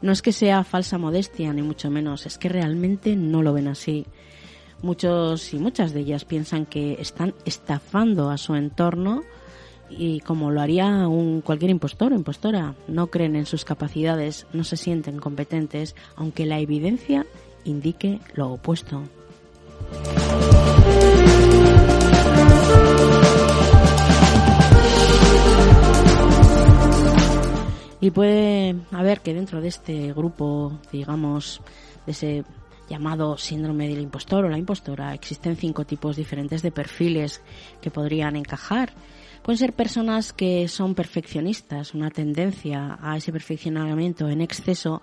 No 0.04 0.12
es 0.12 0.20
que 0.20 0.32
sea 0.32 0.64
falsa 0.64 0.98
modestia, 0.98 1.50
ni 1.54 1.62
mucho 1.62 1.90
menos, 1.90 2.26
es 2.26 2.36
que 2.36 2.50
realmente 2.50 3.16
no 3.16 3.42
lo 3.42 3.54
ven 3.54 3.68
así. 3.68 4.04
Muchos 4.82 5.54
y 5.54 5.58
muchas 5.58 5.94
de 5.94 6.00
ellas 6.00 6.26
piensan 6.26 6.66
que 6.66 6.98
están 7.00 7.32
estafando 7.46 8.28
a 8.28 8.36
su 8.36 8.54
entorno 8.54 9.22
y 9.88 10.20
como 10.20 10.50
lo 10.50 10.60
haría 10.60 11.08
un 11.08 11.40
cualquier 11.40 11.70
impostor 11.70 12.12
o 12.12 12.16
impostora, 12.16 12.74
no 12.86 13.06
creen 13.06 13.34
en 13.34 13.46
sus 13.46 13.64
capacidades, 13.64 14.46
no 14.52 14.62
se 14.62 14.76
sienten 14.76 15.20
competentes, 15.20 15.96
aunque 16.16 16.44
la 16.44 16.58
evidencia 16.58 17.24
indique 17.64 18.20
lo 18.34 18.52
opuesto. 18.52 19.04
Y 28.04 28.10
puede 28.10 28.76
haber 28.90 29.22
que 29.22 29.32
dentro 29.32 29.62
de 29.62 29.68
este 29.68 30.12
grupo, 30.12 30.78
digamos, 30.92 31.62
de 32.04 32.12
ese 32.12 32.44
llamado 32.86 33.38
síndrome 33.38 33.88
del 33.88 34.02
impostor 34.02 34.44
o 34.44 34.50
la 34.50 34.58
impostora, 34.58 35.14
existen 35.14 35.56
cinco 35.56 35.86
tipos 35.86 36.14
diferentes 36.14 36.60
de 36.60 36.70
perfiles 36.70 37.40
que 37.80 37.90
podrían 37.90 38.36
encajar. 38.36 38.92
Pueden 39.42 39.56
ser 39.56 39.72
personas 39.72 40.34
que 40.34 40.68
son 40.68 40.94
perfeccionistas, 40.94 41.94
una 41.94 42.10
tendencia 42.10 42.98
a 43.00 43.16
ese 43.16 43.32
perfeccionamiento 43.32 44.28
en 44.28 44.42
exceso 44.42 45.00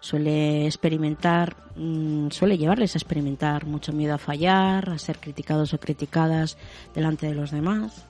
suele 0.00 0.64
experimentar, 0.64 1.54
mm, 1.76 2.30
suele 2.30 2.56
llevarles 2.56 2.94
a 2.94 2.98
experimentar 3.00 3.66
mucho 3.66 3.92
miedo 3.92 4.14
a 4.14 4.18
fallar, 4.18 4.88
a 4.88 4.96
ser 4.96 5.18
criticados 5.18 5.74
o 5.74 5.78
criticadas 5.78 6.56
delante 6.94 7.26
de 7.26 7.34
los 7.34 7.50
demás. 7.50 8.06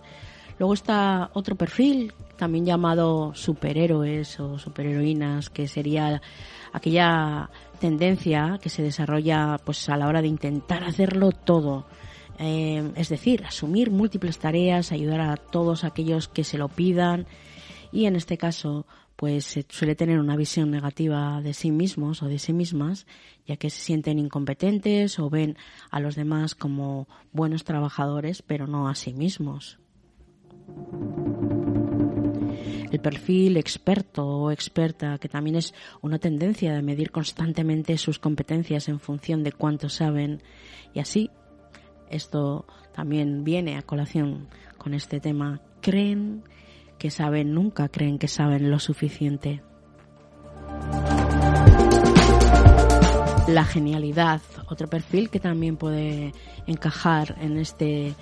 Luego 0.61 0.75
está 0.75 1.31
otro 1.33 1.57
perfil, 1.57 2.12
también 2.40 2.64
llamado 2.64 3.35
superhéroes 3.35 4.40
o 4.40 4.59
superheroínas, 4.59 5.50
que 5.50 5.68
sería 5.68 6.22
aquella 6.72 7.50
tendencia 7.79 8.59
que 8.62 8.70
se 8.70 8.83
desarrolla 8.83 9.61
pues 9.62 9.90
a 9.90 9.98
la 9.98 10.09
hora 10.09 10.22
de 10.22 10.29
intentar 10.29 10.83
hacerlo 10.83 11.33
todo. 11.33 11.87
Eh, 12.38 12.92
es 12.96 13.11
decir, 13.11 13.44
asumir 13.44 13.90
múltiples 13.90 14.38
tareas, 14.38 14.90
ayudar 14.90 15.20
a 15.20 15.37
todos 15.37 15.85
aquellos 15.85 16.29
que 16.29 16.42
se 16.42 16.57
lo 16.57 16.68
pidan 16.68 17.26
y 17.92 18.07
en 18.07 18.16
este 18.16 18.38
caso 18.38 18.87
pues 19.16 19.62
suele 19.68 19.94
tener 19.94 20.18
una 20.18 20.35
visión 20.35 20.70
negativa 20.70 21.42
de 21.42 21.53
sí 21.53 21.70
mismos 21.70 22.22
o 22.22 22.26
de 22.26 22.38
sí 22.38 22.55
mismas, 22.55 23.07
ya 23.46 23.59
que 23.59 23.68
se 23.68 23.83
sienten 23.83 24.18
incompetentes 24.18 25.18
o 25.18 25.29
ven 25.29 25.59
a 25.90 26.00
los 26.00 26.14
demás 26.14 26.55
como 26.55 27.07
buenos 27.33 27.64
trabajadores, 27.64 28.40
pero 28.40 28.66
no 28.66 28.88
a 28.88 28.94
sí 28.94 29.12
mismos 29.12 29.79
el 32.90 33.00
perfil 33.00 33.57
experto 33.57 34.26
o 34.26 34.50
experta, 34.50 35.18
que 35.18 35.29
también 35.29 35.57
es 35.57 35.74
una 36.00 36.18
tendencia 36.18 36.74
de 36.74 36.83
medir 36.83 37.11
constantemente 37.11 37.96
sus 37.98 38.18
competencias 38.18 38.88
en 38.88 39.00
función 39.00 39.42
de 39.42 39.53
cuánto 39.53 39.88
saben. 39.88 40.42
Y 40.92 41.00
así, 41.00 41.31
esto 42.11 42.66
también 42.92 43.44
viene 43.44 43.76
a 43.76 43.83
colación 43.83 44.48
con 44.76 44.94
este 44.94 45.20
tema. 45.20 45.61
Creen 45.81 46.42
que 46.98 47.11
saben, 47.11 47.55
nunca 47.55 47.88
creen 47.88 48.18
que 48.18 48.29
saben 48.29 48.70
lo 48.70 48.79
suficiente. 48.79 49.62
La 53.48 53.64
genialidad, 53.64 54.40
otro 54.68 54.88
perfil 54.88 55.31
que 55.31 55.40
también 55.40 55.76
puede 55.76 56.33
encajar 56.66 57.37
en 57.40 57.59
este 57.59 58.14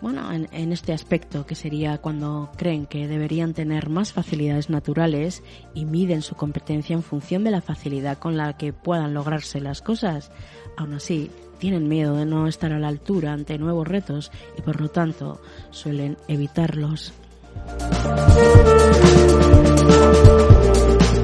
bueno, 0.00 0.32
en, 0.32 0.72
este 0.72 0.92
aspecto, 0.92 1.44
que 1.44 1.54
sería 1.54 1.98
cuando 1.98 2.50
creen 2.56 2.86
que 2.86 3.06
deberían 3.06 3.52
tener 3.52 3.90
más 3.90 4.12
facilidades 4.12 4.70
naturales 4.70 5.42
y 5.74 5.84
miden 5.84 6.22
su 6.22 6.36
competencia 6.36 6.94
en 6.94 7.02
función 7.02 7.44
de 7.44 7.50
la 7.50 7.60
facilidad 7.60 8.18
con 8.18 8.36
la 8.36 8.56
que 8.56 8.72
puedan 8.72 9.12
lograrse 9.12 9.60
las 9.60 9.82
cosas. 9.82 10.30
Aún 10.76 10.94
así, 10.94 11.30
tienen 11.58 11.88
miedo 11.88 12.16
de 12.16 12.24
no 12.24 12.46
estar 12.46 12.72
a 12.72 12.78
la 12.78 12.88
altura 12.88 13.32
ante 13.32 13.58
nuevos 13.58 13.86
retos 13.86 14.32
y 14.56 14.62
por 14.62 14.80
lo 14.80 14.88
tanto 14.88 15.40
suelen 15.70 16.16
evitarlos. 16.28 17.12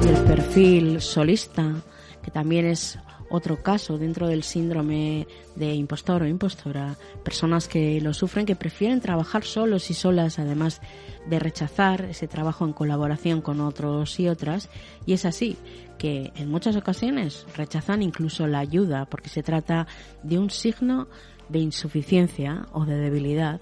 Y 0.03 0.07
el 0.07 0.23
perfil 0.25 1.01
solista, 1.01 1.73
que 2.21 2.29
también 2.29 2.67
es 2.67 2.99
otro 3.29 3.61
caso 3.61 3.97
dentro 3.97 4.27
del 4.27 4.43
síndrome 4.43 5.27
de 5.55 5.73
impostor 5.73 6.23
o 6.23 6.27
impostora, 6.27 6.95
personas 7.23 7.67
que 7.67 7.99
lo 8.01 8.13
sufren, 8.13 8.45
que 8.45 8.55
prefieren 8.55 9.01
trabajar 9.01 9.43
solos 9.43 9.89
y 9.89 9.93
solas, 9.93 10.39
además 10.39 10.81
de 11.29 11.39
rechazar 11.39 12.05
ese 12.05 12.27
trabajo 12.27 12.65
en 12.65 12.73
colaboración 12.73 13.41
con 13.41 13.61
otros 13.61 14.19
y 14.19 14.27
otras, 14.29 14.69
y 15.05 15.13
es 15.13 15.25
así 15.25 15.57
que 15.97 16.31
en 16.35 16.49
muchas 16.49 16.75
ocasiones 16.75 17.45
rechazan 17.55 18.01
incluso 18.01 18.47
la 18.47 18.59
ayuda, 18.59 19.05
porque 19.05 19.29
se 19.29 19.43
trata 19.43 19.87
de 20.23 20.37
un 20.37 20.49
signo 20.49 21.07
de 21.49 21.59
insuficiencia 21.59 22.67
o 22.71 22.85
de 22.85 22.97
debilidad. 22.97 23.59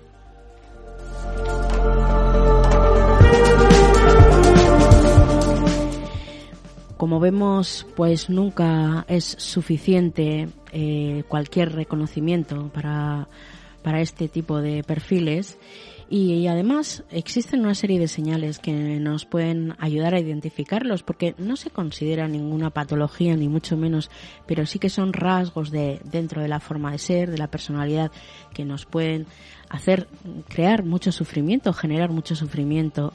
Como 6.98 7.20
vemos, 7.20 7.86
pues 7.96 8.30
nunca 8.30 9.06
es 9.08 9.26
suficiente 9.26 10.48
eh, 10.72 11.24
cualquier 11.28 11.74
reconocimiento 11.74 12.70
para, 12.74 13.28
para 13.84 14.02
este 14.02 14.28
tipo 14.28 14.62
de 14.62 14.84
perfiles 14.84 15.58
Y 16.08 16.46
además 16.46 17.04
existen 17.10 17.62
una 17.62 17.74
serie 17.74 18.00
de 18.00 18.08
señales 18.08 18.60
que 18.60 18.72
nos 19.00 19.26
pueden 19.26 19.74
ayudar 19.80 20.14
a 20.14 20.20
identificarlos 20.20 21.02
porque 21.02 21.34
no 21.40 21.56
se 21.56 21.72
considera 21.72 22.28
ninguna 22.28 22.70
patología 22.70 23.36
ni 23.36 23.48
mucho 23.48 23.76
menos, 23.76 24.12
pero 24.46 24.68
sí 24.68 24.78
que 24.78 24.90
son 24.90 25.14
rasgos 25.14 25.72
de 25.72 26.00
dentro 26.04 26.44
de 26.44 26.48
la 26.48 26.60
forma 26.60 26.92
de 26.92 27.00
ser, 27.00 27.32
de 27.32 27.40
la 27.40 27.48
personalidad 27.48 28.12
que 28.54 28.66
nos 28.66 28.86
pueden 28.86 29.26
hacer 29.70 30.08
crear 30.48 30.86
mucho 30.86 31.12
sufrimiento, 31.12 31.74
generar 31.74 32.12
mucho 32.12 32.36
sufrimiento. 32.36 33.14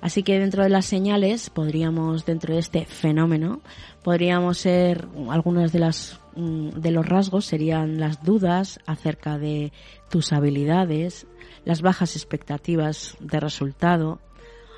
Así 0.00 0.22
que 0.22 0.38
dentro 0.38 0.62
de 0.62 0.70
las 0.70 0.86
señales 0.86 1.50
podríamos 1.50 2.24
dentro 2.24 2.54
de 2.54 2.60
este 2.60 2.86
fenómeno 2.86 3.60
podríamos 4.02 4.58
ser 4.58 5.06
algunas 5.28 5.72
de 5.72 5.78
las 5.78 6.20
mm, 6.36 6.70
de 6.70 6.90
los 6.90 7.06
rasgos 7.06 7.44
serían 7.44 8.00
las 8.00 8.22
dudas 8.22 8.80
acerca 8.86 9.38
de 9.38 9.72
tus 10.08 10.32
habilidades, 10.32 11.26
las 11.64 11.82
bajas 11.82 12.16
expectativas 12.16 13.16
de 13.20 13.40
resultado, 13.40 14.20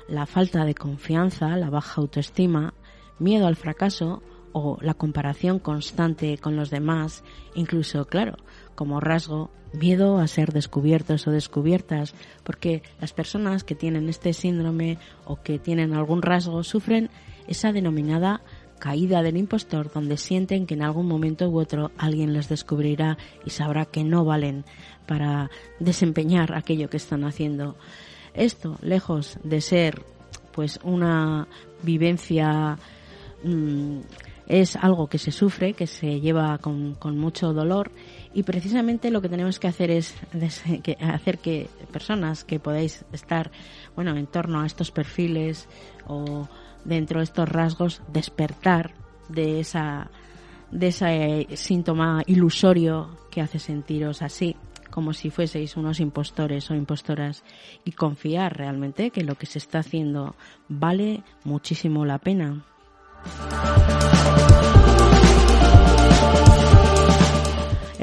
la 0.07 0.25
falta 0.25 0.65
de 0.65 0.75
confianza, 0.75 1.55
la 1.57 1.69
baja 1.69 2.01
autoestima, 2.01 2.73
miedo 3.19 3.47
al 3.47 3.55
fracaso 3.55 4.21
o 4.51 4.77
la 4.81 4.93
comparación 4.93 5.59
constante 5.59 6.37
con 6.37 6.55
los 6.55 6.69
demás, 6.69 7.23
incluso, 7.55 8.05
claro, 8.05 8.37
como 8.75 8.99
rasgo, 8.99 9.49
miedo 9.73 10.19
a 10.19 10.27
ser 10.27 10.53
descubiertos 10.53 11.27
o 11.27 11.31
descubiertas, 11.31 12.13
porque 12.43 12.83
las 13.01 13.13
personas 13.13 13.63
que 13.63 13.75
tienen 13.75 14.09
este 14.09 14.33
síndrome 14.33 14.97
o 15.25 15.41
que 15.41 15.59
tienen 15.59 15.93
algún 15.93 16.21
rasgo 16.21 16.63
sufren 16.63 17.09
esa 17.47 17.71
denominada 17.71 18.41
caída 18.79 19.21
del 19.21 19.37
impostor 19.37 19.91
donde 19.91 20.17
sienten 20.17 20.65
que 20.65 20.73
en 20.73 20.83
algún 20.83 21.07
momento 21.07 21.49
u 21.49 21.57
otro 21.57 21.91
alguien 21.97 22.33
les 22.33 22.49
descubrirá 22.49 23.17
y 23.45 23.49
sabrá 23.49 23.85
que 23.85 24.03
no 24.03 24.25
valen 24.25 24.65
para 25.07 25.49
desempeñar 25.79 26.53
aquello 26.53 26.89
que 26.89 26.97
están 26.97 27.23
haciendo. 27.23 27.77
Esto, 28.33 28.77
lejos 28.81 29.37
de 29.43 29.61
ser 29.61 30.01
pues 30.51 30.79
una 30.83 31.47
vivencia 31.81 32.77
mm, 33.43 33.99
es 34.47 34.75
algo 34.75 35.07
que 35.07 35.17
se 35.17 35.31
sufre, 35.31 35.73
que 35.73 35.87
se 35.87 36.19
lleva 36.19 36.57
con, 36.57 36.95
con, 36.95 37.17
mucho 37.17 37.53
dolor 37.53 37.91
y 38.33 38.43
precisamente 38.43 39.11
lo 39.11 39.21
que 39.21 39.29
tenemos 39.29 39.59
que 39.59 39.67
hacer 39.67 39.91
es 39.91 40.15
hacer 40.99 41.39
que 41.39 41.69
personas 41.91 42.43
que 42.43 42.59
podáis 42.59 43.05
estar 43.13 43.51
bueno 43.95 44.15
en 44.17 44.27
torno 44.27 44.61
a 44.61 44.65
estos 44.65 44.91
perfiles 44.91 45.67
o 46.07 46.47
dentro 46.83 47.19
de 47.19 47.25
estos 47.25 47.47
rasgos 47.47 48.01
despertar 48.11 48.93
de 49.29 49.59
esa 49.59 50.09
de 50.71 50.87
ese 50.87 51.47
síntoma 51.55 52.23
ilusorio 52.25 53.17
que 53.31 53.41
hace 53.41 53.59
sentiros 53.59 54.21
así 54.21 54.55
como 54.89 55.13
si 55.13 55.31
fueseis 55.31 55.75
unos 55.75 55.99
impostores 55.99 56.69
o 56.69 56.75
impostoras 56.75 57.43
y 57.83 57.93
confiar 57.93 58.55
realmente 58.55 59.09
que 59.09 59.23
lo 59.23 59.35
que 59.35 59.47
se 59.47 59.57
está 59.57 59.79
haciendo 59.79 60.35
vale 60.69 61.23
muchísimo 61.43 62.05
la 62.05 62.19
pena. 62.19 62.63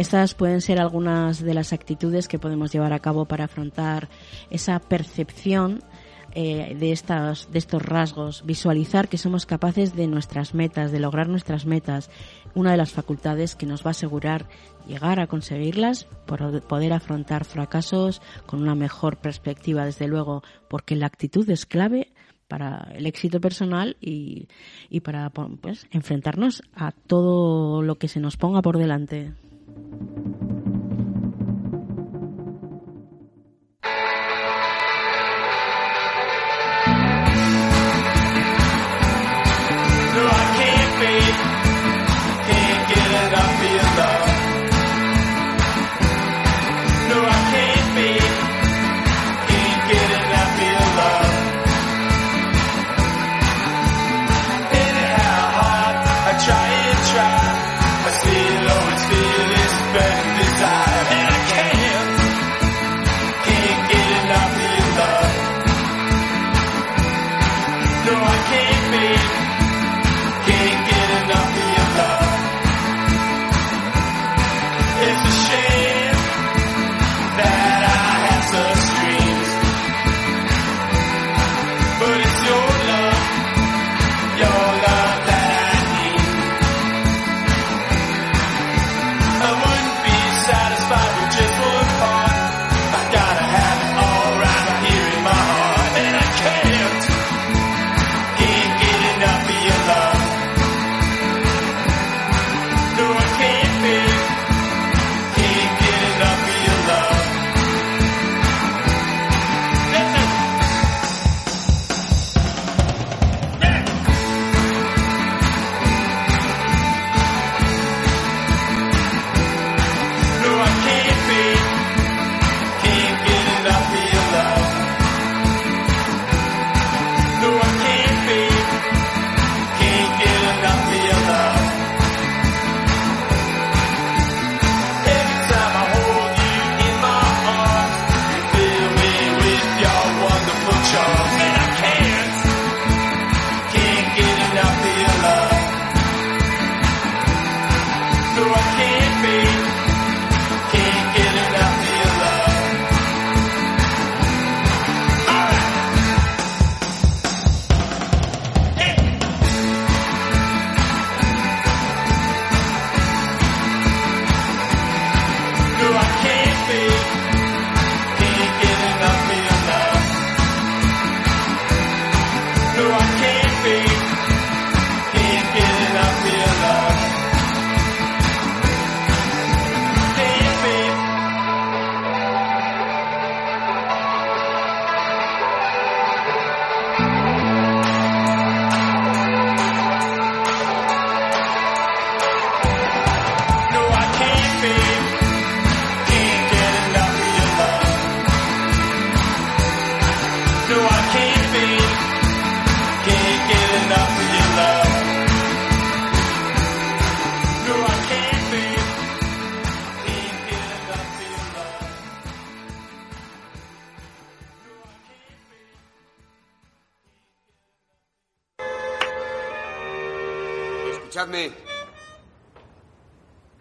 Estas 0.01 0.35
pueden 0.35 0.63
ser 0.63 0.81
algunas 0.81 1.43
de 1.43 1.53
las 1.53 1.75
actitudes 1.75 2.27
que 2.27 2.39
podemos 2.39 2.73
llevar 2.73 2.95
a 2.95 3.01
cabo 3.01 3.27
para 3.27 3.45
afrontar 3.45 4.09
esa 4.49 4.79
percepción 4.79 5.85
eh, 6.33 6.77
de, 6.79 6.93
estas, 6.93 7.53
de 7.53 7.59
estos 7.59 7.83
rasgos, 7.83 8.43
visualizar 8.47 9.09
que 9.09 9.19
somos 9.19 9.47
capaces 9.47 9.97
de 9.97 10.07
nuestras 10.07 10.55
metas, 10.55 10.91
de 10.91 11.01
lograr 11.01 11.29
nuestras 11.29 11.67
metas, 11.67 12.09
una 12.55 12.71
de 12.71 12.77
las 12.77 12.93
facultades 12.93 13.57
que 13.57 13.67
nos 13.67 13.85
va 13.85 13.89
a 13.89 13.91
asegurar 13.91 14.47
llegar 14.87 15.21
a 15.21 15.27
conseguirlas, 15.27 16.07
por 16.27 16.63
poder 16.63 16.93
afrontar 16.93 17.45
fracasos 17.45 18.23
con 18.47 18.63
una 18.63 18.75
mejor 18.75 19.17
perspectiva, 19.17 19.85
desde 19.85 20.09
luego, 20.09 20.43
porque 20.69 20.97
la 20.97 21.07
actitud 21.07 21.51
es 21.51 21.67
clave 21.67 22.13
para 22.51 22.91
el 22.95 23.07
éxito 23.07 23.41
personal 23.41 23.97
y, 24.01 24.49
y 24.91 25.01
para 25.01 25.31
pues, 25.31 25.87
enfrentarnos 25.93 26.63
a 26.75 26.91
todo 26.91 27.81
lo 27.81 27.95
que 27.95 28.09
se 28.09 28.19
nos 28.19 28.37
ponga 28.37 28.61
por 28.61 28.77
delante. 28.77 29.33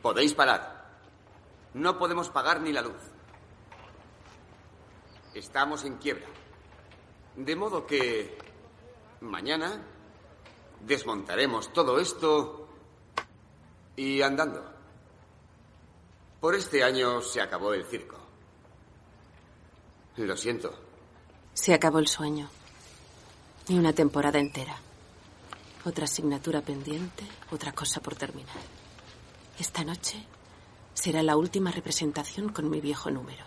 Podéis 0.01 0.33
parar. 0.33 0.89
No 1.73 1.97
podemos 1.97 2.29
pagar 2.29 2.61
ni 2.61 2.71
la 2.71 2.81
luz. 2.81 3.01
Estamos 5.33 5.83
en 5.85 5.97
quiebra. 5.97 6.25
De 7.35 7.55
modo 7.55 7.85
que 7.85 8.37
mañana 9.21 9.81
desmontaremos 10.81 11.71
todo 11.71 11.99
esto 11.99 12.67
y 13.95 14.21
andando. 14.21 14.63
Por 16.39 16.55
este 16.55 16.83
año 16.83 17.21
se 17.21 17.41
acabó 17.41 17.73
el 17.73 17.85
circo. 17.85 18.17
Lo 20.15 20.35
siento. 20.35 20.73
Se 21.53 21.73
acabó 21.73 21.99
el 21.99 22.07
sueño. 22.07 22.49
Y 23.67 23.77
una 23.77 23.93
temporada 23.93 24.39
entera. 24.39 24.75
Otra 25.85 26.03
asignatura 26.03 26.61
pendiente, 26.61 27.23
otra 27.51 27.71
cosa 27.71 28.01
por 28.01 28.15
terminar. 28.15 28.57
Esta 29.57 29.85
noche 29.85 30.25
será 30.93 31.23
la 31.23 31.37
última 31.37 31.71
representación 31.71 32.49
con 32.49 32.69
mi 32.69 32.81
viejo 32.81 33.09
número. 33.09 33.45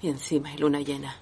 Y 0.00 0.08
encima 0.08 0.48
hay 0.48 0.56
luna 0.56 0.80
llena. 0.80 1.16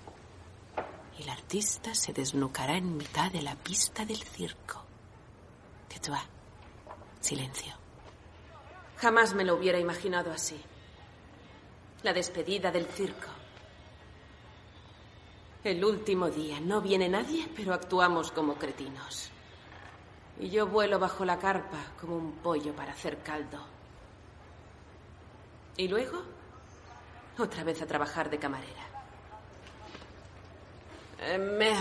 Y 1.19 1.23
el 1.25 1.29
artista 1.29 1.93
se 1.95 2.13
desnucará 2.13 2.77
en 2.77 2.97
mitad 2.97 3.33
de 3.33 3.43
la 3.43 3.57
pista 3.57 4.05
del 4.05 4.23
circo. 4.23 4.85
Tais-toi. 5.89 6.21
Silencio. 7.21 7.75
Jamás 8.99 9.35
me 9.35 9.45
lo 9.45 9.57
hubiera 9.57 9.81
imaginado 9.81 10.31
así. 10.31 10.61
La 12.05 12.13
despedida 12.13 12.71
del 12.71 12.87
circo. 12.87 13.29
El 15.65 15.85
último 15.85 16.31
día. 16.31 16.61
No 16.61 16.81
viene 16.81 17.09
nadie, 17.09 17.49
pero 17.57 17.75
actuamos 17.75 18.31
como 18.31 18.55
cretinos. 18.55 19.32
Y 20.43 20.51
yo 20.51 20.67
vuelo 20.67 20.99
bajo 20.99 21.25
la 21.25 21.39
carpa 21.39 21.79
como 22.01 22.17
un 22.17 22.33
pollo 22.33 22.75
para 22.75 22.93
hacer 22.93 23.23
caldo. 23.23 23.65
Y 25.77 25.87
luego, 25.87 26.21
otra 27.39 27.63
vez 27.63 27.81
a 27.81 27.87
trabajar 27.87 28.29
de 28.29 28.41
camarera. 28.41 28.83
Eh. 31.21 31.75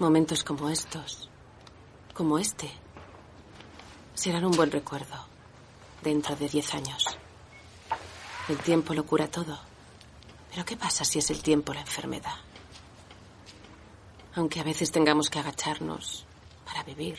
Momentos 0.00 0.42
como 0.42 0.68
estos, 0.68 1.30
como 2.14 2.36
este, 2.36 2.68
serán 4.14 4.44
un 4.44 4.52
buen 4.52 4.72
recuerdo 4.72 5.24
dentro 6.02 6.34
de 6.34 6.48
diez 6.48 6.74
años. 6.74 7.16
El 8.48 8.58
tiempo 8.58 8.92
lo 8.92 9.06
cura 9.06 9.30
todo. 9.30 9.56
Pero 10.50 10.64
¿qué 10.64 10.76
pasa 10.76 11.04
si 11.04 11.20
es 11.20 11.30
el 11.30 11.40
tiempo 11.44 11.72
la 11.72 11.82
enfermedad? 11.82 12.49
Aunque 14.34 14.60
a 14.60 14.64
veces 14.64 14.92
tengamos 14.92 15.28
que 15.28 15.38
agacharnos 15.38 16.24
para 16.64 16.82
vivir, 16.84 17.18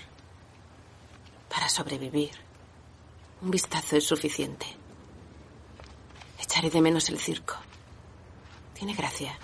para 1.50 1.68
sobrevivir, 1.68 2.32
un 3.42 3.52
vistazo 3.52 3.98
es 3.98 4.06
suficiente. 4.08 4.66
Echaré 6.40 6.70
de 6.70 6.82
menos 6.82 7.10
el 7.10 7.20
circo. 7.20 7.56
Tiene 8.74 8.94
gracia. 8.94 9.38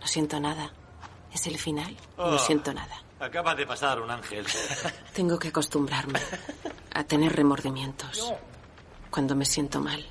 No 0.00 0.06
siento 0.06 0.38
nada. 0.38 0.70
Es 1.32 1.46
el 1.46 1.58
final. 1.58 1.96
No 2.16 2.24
Oh. 2.24 2.38
siento 2.38 2.72
nada. 2.72 3.02
Acaba 3.20 3.54
de 3.54 3.66
pasar 3.66 4.00
un 4.00 4.10
ángel. 4.10 4.46
Tengo 5.14 5.38
que 5.38 5.48
acostumbrarme 5.48 6.20
a 6.94 7.04
tener 7.04 7.34
remordimientos 7.34 8.32
cuando 9.10 9.34
me 9.34 9.44
siento 9.44 9.80
mal. 9.80 10.06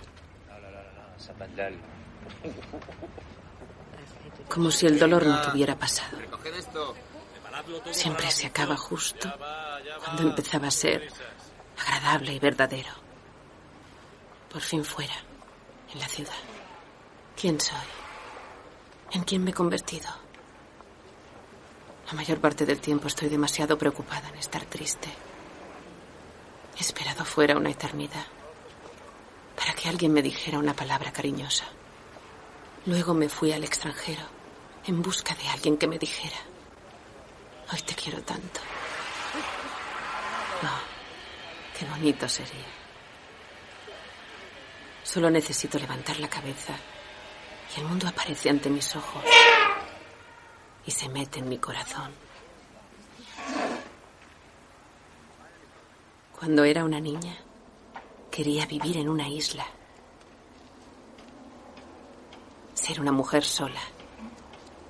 Como 4.50 4.72
si 4.72 4.86
el 4.88 4.98
dolor 4.98 5.26
no 5.26 5.42
tuviera 5.42 5.78
pasado. 5.78 6.18
Siempre 7.92 8.32
se 8.32 8.48
acaba 8.48 8.78
justo 8.78 9.32
cuando 10.04 10.24
empezaba 10.24 10.68
a 10.68 10.72
ser 10.72 11.12
agradable 11.78 12.34
y 12.34 12.40
verdadero. 12.40 12.92
Por 14.52 14.62
fin 14.62 14.84
fuera, 14.84 15.16
en 15.94 16.00
la 16.00 16.08
ciudad. 16.08 16.34
¿Quién 17.40 17.60
soy? 17.60 17.78
¿En 19.12 19.24
quién 19.24 19.44
me 19.44 19.52
he 19.52 19.54
convertido? 19.54 20.10
La 22.08 22.14
mayor 22.14 22.40
parte 22.40 22.66
del 22.66 22.80
tiempo 22.80 23.08
estoy 23.08 23.28
demasiado 23.30 23.78
preocupada 23.78 24.30
en 24.30 24.36
estar 24.36 24.64
triste. 24.66 25.10
He 26.78 26.82
esperado 26.82 27.26
fuera 27.26 27.58
una 27.58 27.72
eternidad 27.72 28.26
para 29.58 29.74
que 29.74 29.90
alguien 29.90 30.14
me 30.14 30.22
dijera 30.22 30.60
una 30.60 30.74
palabra 30.74 31.12
cariñosa. 31.12 31.66
Luego 32.86 33.14
me 33.14 33.28
fui 33.28 33.52
al 33.52 33.64
extranjero 33.64 34.37
en 34.88 35.02
busca 35.02 35.36
de 35.36 35.48
alguien 35.50 35.78
que 35.78 35.88
me 35.88 36.00
dijera, 36.00 36.38
hoy 37.72 37.82
te 37.82 37.94
quiero 37.94 38.22
tanto. 38.22 38.62
Oh, 40.64 41.78
qué 41.78 41.86
bonito 41.86 42.28
sería. 42.30 42.66
Solo 45.04 45.30
necesito 45.30 45.78
levantar 45.78 46.20
la 46.20 46.30
cabeza 46.30 46.74
y 47.76 47.80
el 47.82 47.86
mundo 47.86 48.08
aparece 48.08 48.50
ante 48.50 48.70
mis 48.70 48.96
ojos 48.96 49.24
y 50.86 50.92
se 50.92 51.10
mete 51.10 51.40
en 51.40 51.50
mi 51.50 51.58
corazón. 51.58 52.14
Cuando 56.40 56.64
era 56.64 56.86
una 56.86 57.02
niña, 57.02 57.36
quería 58.32 58.66
vivir 58.66 58.98
en 58.98 59.10
una 59.10 59.28
isla. 59.28 59.66
Ser 62.74 63.02
una 63.02 63.12
mujer 63.12 63.44
sola, 63.44 63.82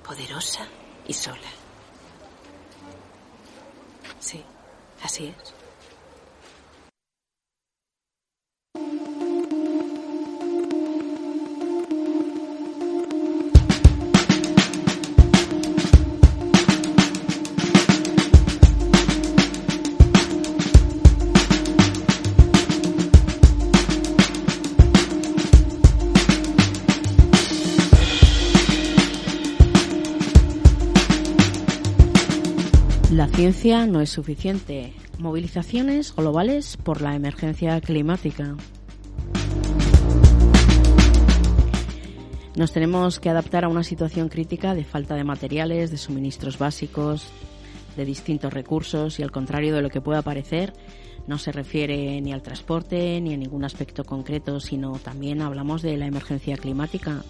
poderosa 0.08 0.66
y 1.06 1.12
sola. 1.12 1.50
Sí, 4.20 4.42
así 5.02 5.26
es. 5.26 5.57
Ciencia 33.38 33.86
no 33.86 34.00
es 34.00 34.10
suficiente. 34.10 34.92
Movilizaciones 35.20 36.12
globales 36.12 36.76
por 36.76 37.00
la 37.00 37.14
emergencia 37.14 37.80
climática. 37.80 38.56
Nos 42.56 42.72
tenemos 42.72 43.20
que 43.20 43.30
adaptar 43.30 43.64
a 43.64 43.68
una 43.68 43.84
situación 43.84 44.28
crítica 44.28 44.74
de 44.74 44.82
falta 44.82 45.14
de 45.14 45.22
materiales, 45.22 45.92
de 45.92 45.98
suministros 45.98 46.58
básicos, 46.58 47.28
de 47.96 48.04
distintos 48.04 48.52
recursos 48.52 49.20
y 49.20 49.22
al 49.22 49.30
contrario 49.30 49.72
de 49.72 49.82
lo 49.82 49.90
que 49.90 50.00
pueda 50.00 50.22
parecer, 50.22 50.72
no 51.28 51.38
se 51.38 51.52
refiere 51.52 52.20
ni 52.20 52.32
al 52.32 52.42
transporte 52.42 53.20
ni 53.20 53.34
a 53.34 53.36
ningún 53.36 53.64
aspecto 53.64 54.02
concreto, 54.02 54.58
sino 54.58 54.98
también 54.98 55.42
hablamos 55.42 55.82
de 55.82 55.96
la 55.96 56.06
emergencia 56.06 56.56
climática 56.56 57.22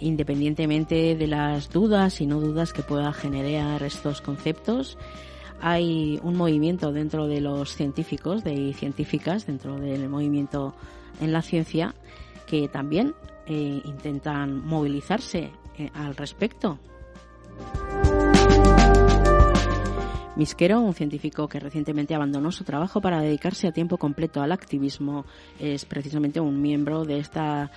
independientemente 0.00 1.16
de 1.16 1.26
las 1.26 1.70
dudas 1.70 2.20
y 2.20 2.26
no 2.26 2.40
dudas 2.40 2.72
que 2.72 2.82
pueda 2.82 3.12
generar 3.12 3.82
estos 3.82 4.20
conceptos, 4.20 4.98
hay 5.60 6.20
un 6.22 6.36
movimiento 6.36 6.92
dentro 6.92 7.26
de 7.26 7.40
los 7.40 7.74
científicos 7.74 8.44
de, 8.44 8.54
y 8.54 8.72
científicas, 8.74 9.46
dentro 9.46 9.78
del 9.78 10.08
movimiento 10.08 10.74
en 11.20 11.32
la 11.32 11.42
ciencia, 11.42 11.94
que 12.46 12.68
también 12.68 13.14
eh, 13.46 13.80
intentan 13.84 14.64
movilizarse 14.66 15.50
eh, 15.78 15.90
al 15.94 16.16
respecto. 16.16 16.78
Misquero, 20.36 20.80
un 20.80 20.94
científico 20.94 21.48
que 21.48 21.58
recientemente 21.58 22.14
abandonó 22.14 22.52
su 22.52 22.62
trabajo 22.62 23.00
para 23.00 23.20
dedicarse 23.20 23.66
a 23.66 23.72
tiempo 23.72 23.96
completo 23.96 24.40
al 24.40 24.52
activismo, 24.52 25.24
es 25.58 25.84
precisamente 25.84 26.38
un 26.38 26.62
miembro 26.62 27.04
de 27.04 27.18
esta 27.18 27.72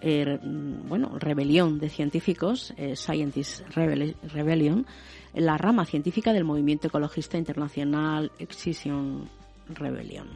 eh, 0.00 0.38
bueno, 0.42 1.18
rebelión 1.18 1.78
de 1.78 1.88
científicos, 1.88 2.72
eh, 2.76 2.96
Scientist 2.96 3.62
Rebel- 3.74 4.16
Rebellion, 4.22 4.86
la 5.34 5.56
rama 5.58 5.84
científica 5.84 6.32
del 6.32 6.44
movimiento 6.44 6.88
ecologista 6.88 7.38
internacional 7.38 8.32
Extinction 8.38 9.28
Rebellion. 9.68 10.28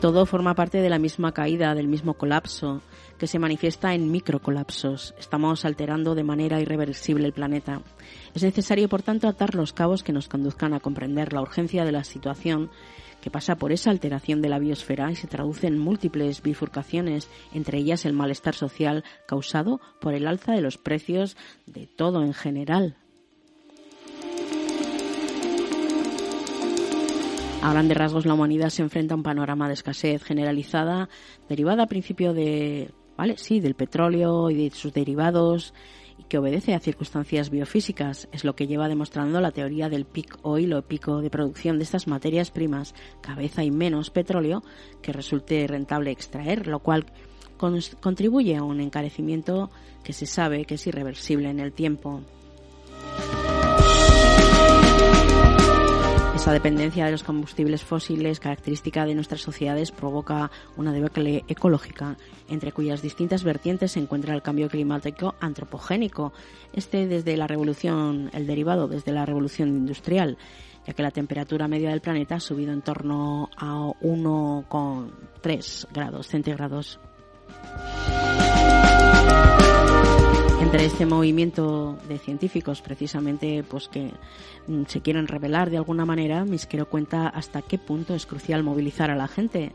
Todo 0.00 0.26
forma 0.26 0.56
parte 0.56 0.78
de 0.78 0.90
la 0.90 0.98
misma 0.98 1.30
caída, 1.30 1.76
del 1.76 1.86
mismo 1.86 2.14
colapso, 2.14 2.82
que 3.18 3.28
se 3.28 3.38
manifiesta 3.38 3.94
en 3.94 4.10
microcolapsos. 4.10 5.14
Estamos 5.16 5.64
alterando 5.64 6.16
de 6.16 6.24
manera 6.24 6.60
irreversible 6.60 7.24
el 7.24 7.32
planeta. 7.32 7.82
Es 8.34 8.42
necesario, 8.42 8.88
por 8.88 9.02
tanto, 9.02 9.28
atar 9.28 9.54
los 9.54 9.72
cabos 9.72 10.02
que 10.02 10.12
nos 10.12 10.26
conduzcan 10.26 10.74
a 10.74 10.80
comprender 10.80 11.32
la 11.32 11.40
urgencia 11.40 11.84
de 11.84 11.92
la 11.92 12.02
situación 12.02 12.68
que 13.22 13.30
pasa 13.30 13.56
por 13.56 13.72
esa 13.72 13.90
alteración 13.90 14.42
de 14.42 14.50
la 14.50 14.58
biosfera 14.58 15.10
y 15.10 15.16
se 15.16 15.28
traduce 15.28 15.68
en 15.68 15.78
múltiples 15.78 16.42
bifurcaciones, 16.42 17.28
entre 17.54 17.78
ellas 17.78 18.04
el 18.04 18.12
malestar 18.12 18.54
social 18.54 19.04
causado 19.26 19.80
por 20.00 20.12
el 20.12 20.26
alza 20.26 20.52
de 20.52 20.60
los 20.60 20.76
precios 20.76 21.36
de 21.64 21.86
todo 21.86 22.22
en 22.22 22.34
general. 22.34 22.96
A 27.62 27.72
grandes 27.72 27.96
rasgos, 27.96 28.26
la 28.26 28.34
humanidad 28.34 28.70
se 28.70 28.82
enfrenta 28.82 29.14
a 29.14 29.16
un 29.16 29.22
panorama 29.22 29.68
de 29.68 29.74
escasez 29.74 30.24
generalizada 30.24 31.08
derivada 31.48 31.84
a 31.84 31.86
principio 31.86 32.34
de, 32.34 32.90
¿vale? 33.16 33.38
Sí, 33.38 33.60
del 33.60 33.76
petróleo 33.76 34.50
y 34.50 34.56
de 34.56 34.70
sus 34.70 34.92
derivados, 34.92 35.72
que 36.32 36.38
obedece 36.38 36.72
a 36.72 36.80
circunstancias 36.80 37.50
biofísicas. 37.50 38.26
Es 38.32 38.42
lo 38.42 38.56
que 38.56 38.66
lleva 38.66 38.88
demostrando 38.88 39.38
la 39.42 39.50
teoría 39.50 39.90
del 39.90 40.06
peak 40.06 40.38
oil 40.40 40.72
o 40.72 40.80
pico 40.80 41.20
de 41.20 41.28
producción 41.28 41.76
de 41.76 41.84
estas 41.84 42.06
materias 42.06 42.50
primas, 42.50 42.94
cabeza 43.20 43.64
y 43.64 43.70
menos 43.70 44.08
petróleo, 44.08 44.62
que 45.02 45.12
resulte 45.12 45.66
rentable 45.66 46.10
extraer, 46.10 46.68
lo 46.68 46.78
cual 46.78 47.04
con- 47.58 47.78
contribuye 48.00 48.56
a 48.56 48.62
un 48.62 48.80
encarecimiento 48.80 49.68
que 50.02 50.14
se 50.14 50.24
sabe 50.24 50.64
que 50.64 50.76
es 50.76 50.86
irreversible 50.86 51.50
en 51.50 51.60
el 51.60 51.74
tiempo. 51.74 52.22
Esa 56.42 56.50
dependencia 56.50 57.04
de 57.04 57.12
los 57.12 57.22
combustibles 57.22 57.84
fósiles, 57.84 58.40
característica 58.40 59.06
de 59.06 59.14
nuestras 59.14 59.42
sociedades, 59.42 59.92
provoca 59.92 60.50
una 60.76 60.92
debacle 60.92 61.44
ecológica, 61.46 62.16
entre 62.48 62.72
cuyas 62.72 63.00
distintas 63.00 63.44
vertientes 63.44 63.92
se 63.92 64.00
encuentra 64.00 64.34
el 64.34 64.42
cambio 64.42 64.68
climático 64.68 65.36
antropogénico, 65.38 66.32
este 66.72 67.06
desde 67.06 67.36
la 67.36 67.46
revolución, 67.46 68.28
el 68.32 68.48
derivado 68.48 68.88
desde 68.88 69.12
la 69.12 69.24
revolución 69.24 69.68
industrial, 69.68 70.36
ya 70.84 70.94
que 70.94 71.04
la 71.04 71.12
temperatura 71.12 71.68
media 71.68 71.90
del 71.90 72.00
planeta 72.00 72.34
ha 72.34 72.40
subido 72.40 72.72
en 72.72 72.82
torno 72.82 73.48
a 73.56 73.92
1,3 74.00 75.86
grados 75.92 76.26
centígrados. 76.26 76.98
Entre 80.72 80.86
este 80.86 81.04
movimiento 81.04 81.98
de 82.08 82.18
científicos, 82.18 82.80
precisamente, 82.80 83.62
pues 83.62 83.88
que 83.88 84.10
mm, 84.68 84.84
se 84.86 85.02
quieren 85.02 85.28
revelar 85.28 85.68
de 85.68 85.76
alguna 85.76 86.06
manera, 86.06 86.46
Misquero 86.46 86.88
cuenta 86.88 87.28
hasta 87.28 87.60
qué 87.60 87.76
punto 87.76 88.14
es 88.14 88.24
crucial 88.24 88.62
movilizar 88.62 89.10
a 89.10 89.14
la 89.14 89.28
gente. 89.28 89.72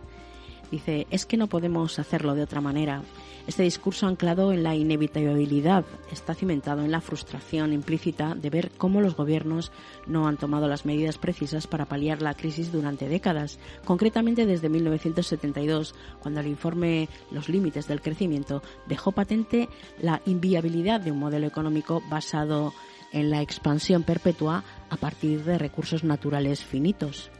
Dice, 0.71 1.07
es 1.11 1.25
que 1.25 1.37
no 1.37 1.47
podemos 1.47 1.97
hacerlo 1.99 2.35
de 2.35 2.43
otra 2.43 2.61
manera. 2.61 3.01
Este 3.47 3.63
discurso 3.63 4.07
anclado 4.07 4.51
en 4.51 4.63
la 4.63 4.75
inevitabilidad 4.75 5.85
está 6.11 6.33
cimentado 6.33 6.83
en 6.83 6.91
la 6.91 6.99
frustración 6.99 7.71
implícita 7.71 8.35
de 8.35 8.49
ver 8.49 8.71
cómo 8.77 8.99
los 8.99 9.15
gobiernos 9.15 9.71
no 10.05 10.27
han 10.27 10.35
tomado 10.35 10.67
las 10.67 10.85
medidas 10.85 11.17
precisas 11.17 11.65
para 11.65 11.85
paliar 11.85 12.21
la 12.21 12.33
crisis 12.33 12.73
durante 12.73 13.07
décadas, 13.07 13.59
concretamente 13.85 14.45
desde 14.45 14.67
1972, 14.67 15.95
cuando 16.19 16.41
el 16.41 16.47
informe 16.47 17.07
Los 17.31 17.47
límites 17.47 17.87
del 17.87 18.01
crecimiento 18.01 18.61
dejó 18.87 19.13
patente 19.13 19.69
la 20.01 20.21
inviabilidad 20.25 20.99
de 20.99 21.11
un 21.11 21.19
modelo 21.19 21.47
económico 21.47 22.01
basado 22.09 22.73
en 23.13 23.29
la 23.29 23.41
expansión 23.41 24.03
perpetua 24.03 24.65
a 24.89 24.97
partir 24.97 25.45
de 25.45 25.57
recursos 25.57 26.03
naturales 26.03 26.63
finitos. 26.63 27.31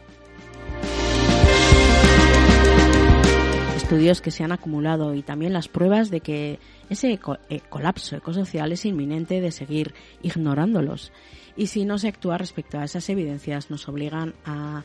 Estudios 3.88 4.20
que 4.20 4.32
se 4.32 4.44
han 4.44 4.52
acumulado 4.52 5.14
y 5.16 5.22
también 5.22 5.54
las 5.54 5.70
pruebas 5.70 6.10
de 6.10 6.20
que 6.20 6.60
ese 6.90 7.14
eco- 7.14 7.38
eh, 7.50 7.62
colapso 7.70 8.18
ecosocial 8.18 8.74
es 8.74 8.84
inminente 8.84 9.40
de 9.40 9.50
seguir 9.50 9.94
ignorándolos. 10.22 11.14
Y 11.56 11.68
si 11.68 11.86
no 11.86 11.98
se 11.98 12.10
actúa 12.10 12.38
respecto 12.38 12.78
a 12.78 12.84
esas 12.84 13.08
evidencias, 13.08 13.72
nos 13.72 13.88
obligan 13.88 14.34
a 14.46 14.84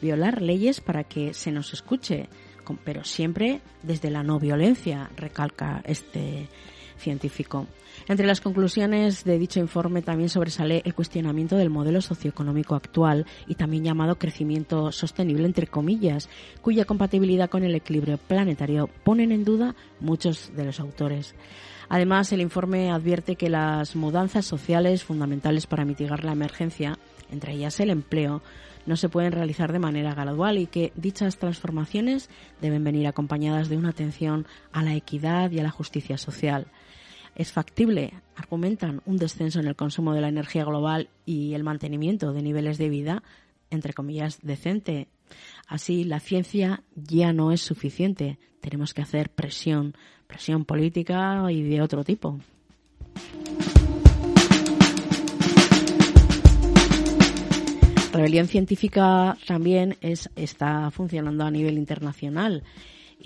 violar 0.00 0.40
leyes 0.40 0.80
para 0.80 1.02
que 1.02 1.34
se 1.34 1.50
nos 1.50 1.72
escuche, 1.72 2.28
pero 2.84 3.02
siempre 3.02 3.60
desde 3.82 4.12
la 4.12 4.22
no 4.22 4.38
violencia, 4.38 5.10
recalca 5.16 5.82
este 5.84 6.46
científico. 6.98 7.66
Entre 8.08 8.26
las 8.26 8.40
conclusiones 8.40 9.24
de 9.24 9.38
dicho 9.38 9.60
informe 9.60 10.02
también 10.02 10.28
sobresale 10.28 10.82
el 10.84 10.94
cuestionamiento 10.94 11.56
del 11.56 11.70
modelo 11.70 12.00
socioeconómico 12.00 12.74
actual 12.74 13.24
y 13.46 13.54
también 13.54 13.84
llamado 13.84 14.18
crecimiento 14.18 14.92
sostenible 14.92 15.46
entre 15.46 15.66
comillas, 15.66 16.28
cuya 16.60 16.84
compatibilidad 16.84 17.48
con 17.48 17.64
el 17.64 17.74
equilibrio 17.74 18.18
planetario 18.18 18.88
ponen 19.04 19.32
en 19.32 19.44
duda 19.44 19.74
muchos 20.00 20.52
de 20.54 20.64
los 20.64 20.80
autores. 20.80 21.34
Además, 21.88 22.32
el 22.32 22.40
informe 22.40 22.90
advierte 22.90 23.36
que 23.36 23.50
las 23.50 23.94
mudanzas 23.94 24.44
sociales 24.44 25.04
fundamentales 25.04 25.66
para 25.66 25.84
mitigar 25.84 26.24
la 26.24 26.32
emergencia, 26.32 26.98
entre 27.30 27.52
ellas 27.52 27.78
el 27.80 27.90
empleo, 27.90 28.42
no 28.86 28.96
se 28.96 29.08
pueden 29.08 29.32
realizar 29.32 29.72
de 29.72 29.78
manera 29.78 30.14
gradual 30.14 30.58
y 30.58 30.66
que 30.66 30.92
dichas 30.94 31.38
transformaciones 31.38 32.28
deben 32.60 32.84
venir 32.84 33.06
acompañadas 33.06 33.68
de 33.68 33.76
una 33.76 33.90
atención 33.90 34.46
a 34.72 34.82
la 34.82 34.94
equidad 34.94 35.50
y 35.50 35.60
a 35.60 35.62
la 35.62 35.70
justicia 35.70 36.18
social. 36.18 36.66
Es 37.36 37.50
factible, 37.50 38.12
argumentan, 38.36 39.02
un 39.06 39.16
descenso 39.16 39.58
en 39.58 39.66
el 39.66 39.74
consumo 39.74 40.14
de 40.14 40.20
la 40.20 40.28
energía 40.28 40.64
global 40.64 41.08
y 41.26 41.54
el 41.54 41.64
mantenimiento 41.64 42.32
de 42.32 42.42
niveles 42.42 42.78
de 42.78 42.88
vida, 42.88 43.22
entre 43.70 43.92
comillas, 43.92 44.38
decente. 44.42 45.08
Así, 45.66 46.04
la 46.04 46.20
ciencia 46.20 46.84
ya 46.94 47.32
no 47.32 47.50
es 47.50 47.60
suficiente. 47.60 48.38
Tenemos 48.60 48.94
que 48.94 49.02
hacer 49.02 49.30
presión, 49.30 49.96
presión 50.28 50.64
política 50.64 51.44
y 51.50 51.62
de 51.62 51.82
otro 51.82 52.04
tipo. 52.04 52.38
Rebelión 58.12 58.46
científica 58.46 59.36
también 59.44 59.96
es, 60.00 60.30
está 60.36 60.88
funcionando 60.92 61.42
a 61.42 61.50
nivel 61.50 61.78
internacional. 61.78 62.62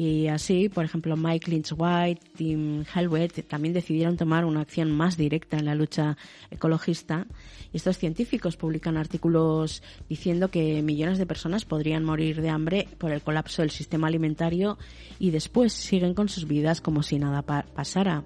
Y 0.01 0.29
así, 0.29 0.69
por 0.69 0.85
ejemplo, 0.85 1.17
Mike 1.17 1.51
Lynch 1.51 1.73
White, 1.77 2.21
Tim 2.37 2.85
Helwet 2.95 3.49
también 3.49 3.75
decidieron 3.75 4.17
tomar 4.17 4.45
una 4.45 4.61
acción 4.61 4.93
más 4.93 5.17
directa 5.17 5.59
en 5.59 5.65
la 5.65 5.75
lucha 5.75 6.17
ecologista. 6.53 7.27
Y 7.73 7.79
estos 7.79 7.99
científicos 7.99 8.57
publican 8.57 8.97
artículos 8.97 9.83
diciendo 10.09 10.53
que 10.53 10.83
millones 10.83 11.19
de 11.19 11.27
personas 11.27 11.65
podrían 11.65 12.05
morir 12.05 12.41
de 12.41 12.49
hambre 12.49 12.87
por 12.99 13.11
el 13.11 13.23
colapso 13.23 13.63
del 13.63 13.73
sistema 13.73 14.07
alimentario 14.07 14.79
y 15.19 15.31
después 15.33 15.73
siguen 15.73 16.15
con 16.15 16.29
sus 16.29 16.47
vidas 16.47 16.81
como 16.81 17.03
si 17.03 17.19
nada 17.19 17.43
pa- 17.43 17.67
pasara. 17.75 18.23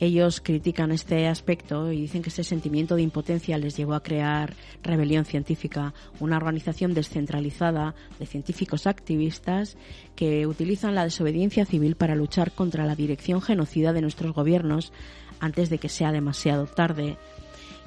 Ellos 0.00 0.40
critican 0.40 0.92
este 0.92 1.26
aspecto 1.26 1.90
y 1.90 2.02
dicen 2.02 2.22
que 2.22 2.28
ese 2.28 2.44
sentimiento 2.44 2.94
de 2.94 3.02
impotencia 3.02 3.58
les 3.58 3.76
llevó 3.76 3.94
a 3.94 4.02
crear 4.02 4.54
Rebelión 4.82 5.24
Científica, 5.24 5.92
una 6.20 6.36
organización 6.36 6.94
descentralizada 6.94 7.96
de 8.20 8.26
científicos 8.26 8.86
activistas 8.86 9.76
que 10.14 10.46
utilizan 10.46 10.94
la 10.94 11.02
desobediencia 11.02 11.64
civil 11.64 11.96
para 11.96 12.14
luchar 12.14 12.52
contra 12.52 12.86
la 12.86 12.94
dirección 12.94 13.42
genocida 13.42 13.92
de 13.92 14.02
nuestros 14.02 14.32
gobiernos 14.34 14.92
antes 15.40 15.68
de 15.68 15.78
que 15.78 15.88
sea 15.88 16.12
demasiado 16.12 16.66
tarde. 16.66 17.16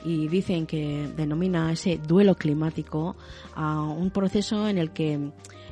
Y 0.03 0.27
dicen 0.27 0.65
que 0.65 1.07
denomina 1.15 1.71
ese 1.71 1.97
duelo 1.97 2.35
climático 2.35 3.15
a 3.55 3.83
un 3.83 4.09
proceso 4.09 4.67
en 4.67 4.79
el 4.79 4.91
que 4.91 5.31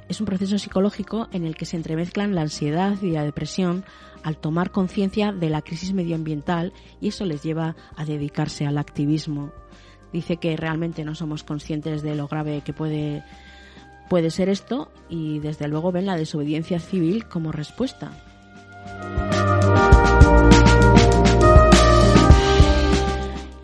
es 0.10 0.20
un 0.20 0.26
proceso 0.26 0.58
psicológico 0.58 1.30
en 1.32 1.46
el 1.46 1.56
que 1.56 1.66
se 1.66 1.78
entremezclan 1.78 2.34
la 2.34 2.42
ansiedad 2.42 3.00
y 3.02 3.12
la 3.12 3.24
depresión 3.24 3.86
al 4.24 4.38
tomar 4.38 4.72
conciencia 4.72 5.32
de 5.32 5.50
la 5.50 5.62
crisis 5.62 5.94
medioambiental 5.94 6.74
y 7.00 7.10
eso 7.10 7.26
les 7.26 7.44
lleva 7.44 7.76
a 7.96 8.06
dedicarse 8.06 8.66
al 8.66 8.80
activismo. 8.80 9.52
Dice 10.12 10.38
que 10.38 10.58
realmente 10.58 11.06
no 11.06 11.14
somos 11.14 11.44
conscientes 11.44 12.02
de 12.02 12.16
lo 12.16 12.28
grave 12.28 12.62
que 12.66 12.74
puede, 12.74 13.24
puede 14.10 14.32
ser 14.32 14.50
esto 14.50 14.92
y 15.10 15.38
desde 15.40 15.68
luego 15.68 15.92
ven 15.92 16.08
la 16.08 16.18
desobediencia 16.18 16.80
civil 16.80 17.26
como 17.26 17.52
respuesta. 17.52 18.12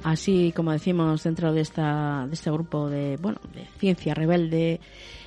Así 0.04 0.54
como 0.56 0.72
decimos 0.72 1.24
dentro 1.24 1.52
de 1.52 1.62
esta 1.62 2.28
de 2.28 2.36
este 2.36 2.52
grupo 2.52 2.88
de 2.90 3.18
bueno 3.18 3.40
de 3.54 3.66
ciencia 3.80 4.14
rebelde 4.14 4.80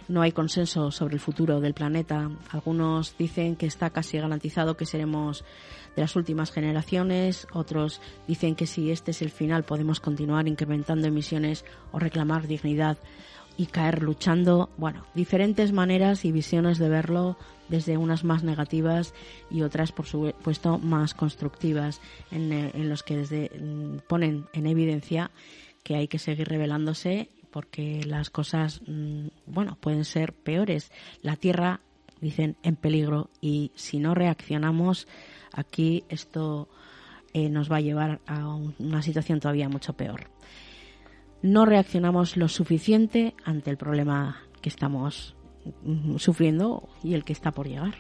no 0.09 0.23
hay 0.23 0.33
consenso 0.33 0.91
sobre 0.91 1.15
el 1.15 1.21
futuro 1.21 1.61
del 1.61 1.75
planeta. 1.75 2.31
Algunos 2.51 3.17
dicen 3.19 3.57
que 3.57 3.67
está 3.67 3.91
casi 3.91 4.19
garantizado 4.19 4.77
que 4.77 4.87
seremos 4.87 5.45
de 5.95 6.03
las 6.03 6.17
últimas 6.17 6.51
generaciones, 6.51 7.47
otros 7.53 8.01
dicen 8.27 8.55
que 8.55 8.67
si 8.67 8.91
este 8.91 9.11
es 9.11 9.23
el 9.23 9.31
final 9.31 9.65
podemos 9.65 10.01
continuar 10.01 10.49
incrementando 10.49 11.07
emisiones 11.07 11.65
o 11.93 11.99
reclamar 11.99 12.47
dignidad 12.47 12.99
y 13.57 13.67
caer 13.67 14.03
luchando, 14.03 14.71
bueno, 14.77 15.05
diferentes 15.15 15.73
maneras 15.73 16.25
y 16.25 16.31
visiones 16.31 16.79
de 16.79 16.89
verlo, 16.89 17.37
desde 17.69 17.97
unas 17.97 18.25
más 18.25 18.45
negativas 18.45 19.13
y 19.51 19.63
otras, 19.63 19.93
por 19.93 20.07
supuesto, 20.07 20.79
más 20.79 21.13
constructivas, 21.13 22.01
en, 22.31 22.53
eh, 22.53 22.71
en 22.75 22.89
los 22.89 23.03
que 23.03 23.17
desde, 23.17 23.51
mm, 23.51 24.07
ponen 24.07 24.47
en 24.53 24.67
evidencia 24.67 25.31
que 25.83 25.97
hay 25.97 26.09
que 26.09 26.19
seguir 26.19 26.49
revelándose 26.49 27.31
porque 27.51 28.03
las 28.05 28.31
cosas, 28.31 28.81
mm, 28.87 29.29
bueno, 29.47 29.77
pueden 29.81 30.05
ser 30.05 30.33
peores. 30.33 30.91
La 31.23 31.37
Tierra, 31.37 31.81
dicen, 32.21 32.57
en 32.63 32.77
peligro 32.77 33.31
y 33.41 33.73
si 33.75 33.99
no 33.99 34.15
reaccionamos, 34.15 35.07
aquí 35.53 36.05
esto 36.09 36.69
eh, 37.35 37.49
nos 37.51 37.71
va 37.71 37.77
a 37.77 37.81
llevar 37.81 38.21
a 38.27 38.49
un- 38.49 38.75
una 38.79 39.03
situación 39.03 39.39
todavía 39.41 39.69
mucho 39.69 39.93
peor 39.95 40.29
no 41.41 41.65
reaccionamos 41.67 42.37
lo 42.37 42.49
suficiente 42.49 43.35
ante 43.45 43.71
el 43.71 43.77
problema 43.77 44.43
que 44.61 44.69
estamos 44.69 45.37
mm, 45.85 46.17
sufriendo 46.17 46.89
y 47.05 47.15
el 47.15 47.23
que 47.25 47.33
está 47.33 47.53
por 47.53 47.69
llegar. 47.69 47.95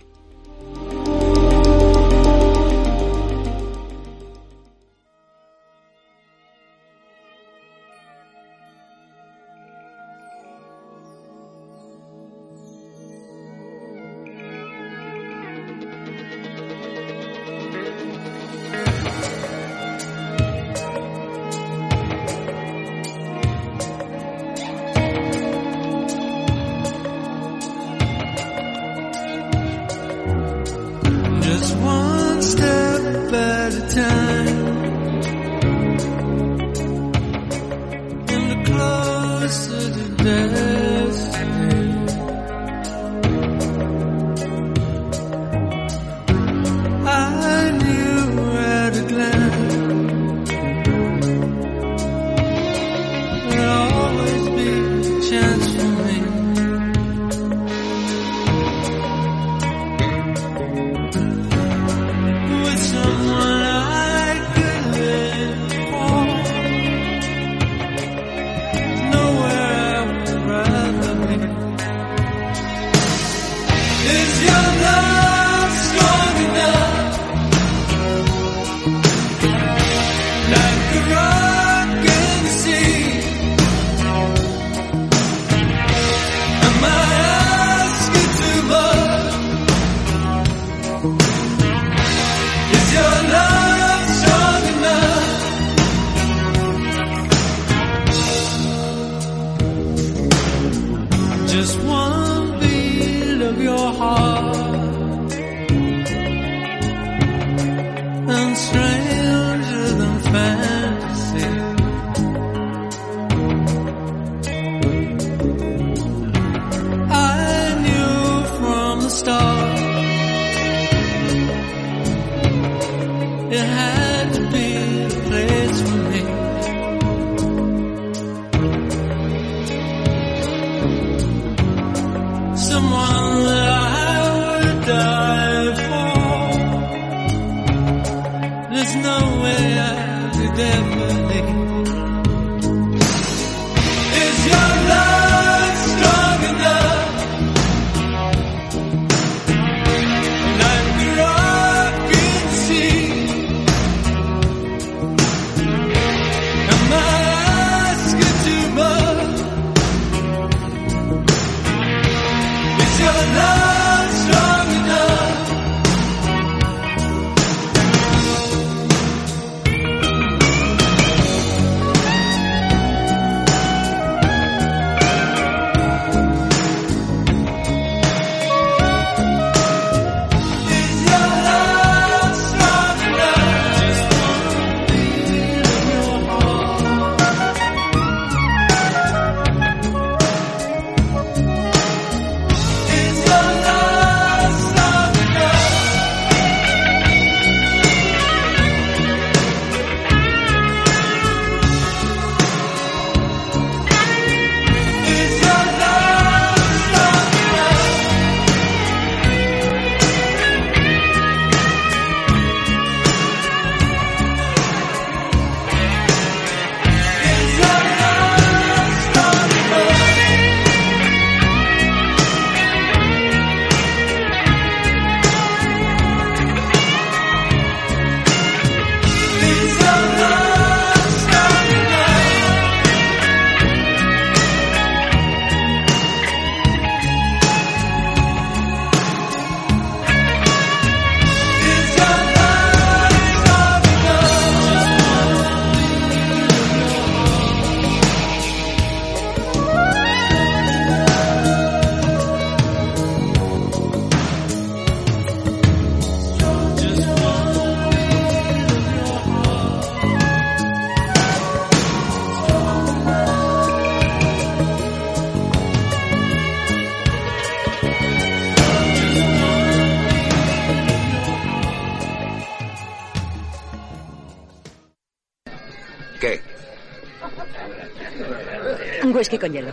Con 279.38 279.52
hielo. 279.52 279.72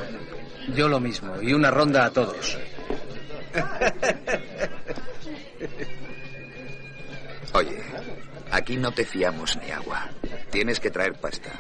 Yo 0.75 0.87
lo 0.87 0.99
mismo, 0.99 1.41
y 1.41 1.53
una 1.53 1.71
ronda 1.71 2.05
a 2.05 2.11
todos. 2.11 2.57
Oye, 7.53 7.81
aquí 8.51 8.77
no 8.77 8.91
te 8.91 9.05
fiamos 9.05 9.57
ni 9.57 9.71
agua. 9.71 10.09
Tienes 10.51 10.79
que 10.79 10.91
traer 10.91 11.13
pasta. 11.13 11.51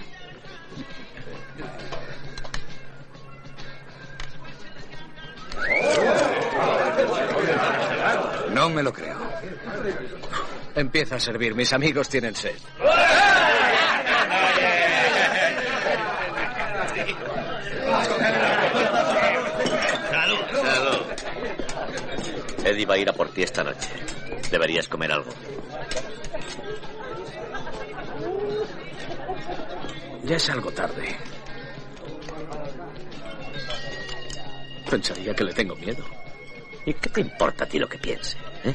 No 8.53 8.69
me 8.69 8.83
lo 8.83 8.91
creo. 8.91 9.17
Empieza 10.75 11.15
a 11.15 11.19
servir, 11.19 11.55
mis 11.55 11.71
amigos 11.73 12.09
tienen 12.09 12.35
sed. 12.35 12.55
Eddie 22.75 22.85
va 22.85 22.95
a 22.95 22.97
ir 22.97 23.09
a 23.09 23.13
por 23.13 23.29
ti 23.29 23.41
esta 23.41 23.63
noche. 23.63 23.87
Deberías 24.51 24.87
comer 24.89 25.09
algo. 25.11 25.31
Ya 30.25 30.35
es 30.35 30.49
algo 30.49 30.71
tarde. 30.71 31.15
Pensaría 34.89 35.33
que 35.33 35.43
le 35.45 35.53
tengo 35.53 35.75
miedo. 35.77 36.03
¿Y 36.85 36.93
qué 36.93 37.09
te 37.09 37.21
importa 37.21 37.63
a 37.63 37.67
ti 37.67 37.79
lo 37.79 37.87
que 37.87 37.97
piense? 37.97 38.37
eh? 38.65 38.73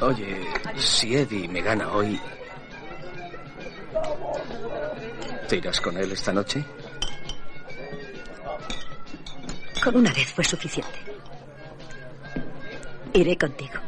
Oye, 0.00 0.38
si 0.76 1.16
Eddie 1.16 1.48
me 1.48 1.60
gana 1.60 1.90
hoy, 1.92 2.18
¿te 5.48 5.56
irás 5.56 5.80
con 5.80 5.96
él 5.96 6.12
esta 6.12 6.32
noche? 6.32 6.64
Con 9.82 9.96
una 9.96 10.12
vez 10.12 10.32
fue 10.32 10.44
suficiente. 10.44 11.17
Iré 13.12 13.36
contigo. 13.36 13.80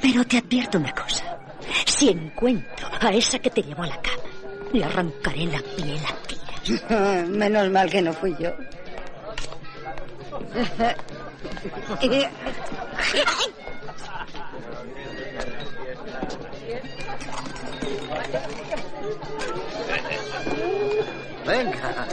Pero 0.00 0.24
te 0.26 0.38
advierto 0.38 0.78
una 0.78 0.92
cosa. 0.92 1.38
Si 1.86 2.08
encuentro 2.08 2.88
a 3.00 3.10
esa 3.12 3.38
que 3.38 3.50
te 3.50 3.62
llevó 3.62 3.82
a 3.82 3.88
la 3.88 4.00
cama, 4.00 4.22
le 4.72 4.84
arrancaré 4.84 5.46
la 5.46 5.60
piel 5.76 6.00
a 6.06 6.14
tiras. 6.26 7.28
Menos 7.28 7.70
mal 7.70 7.90
que 7.90 8.02
no 8.02 8.12
fui 8.12 8.34
yo. 8.38 8.50
Venga. 21.46 22.06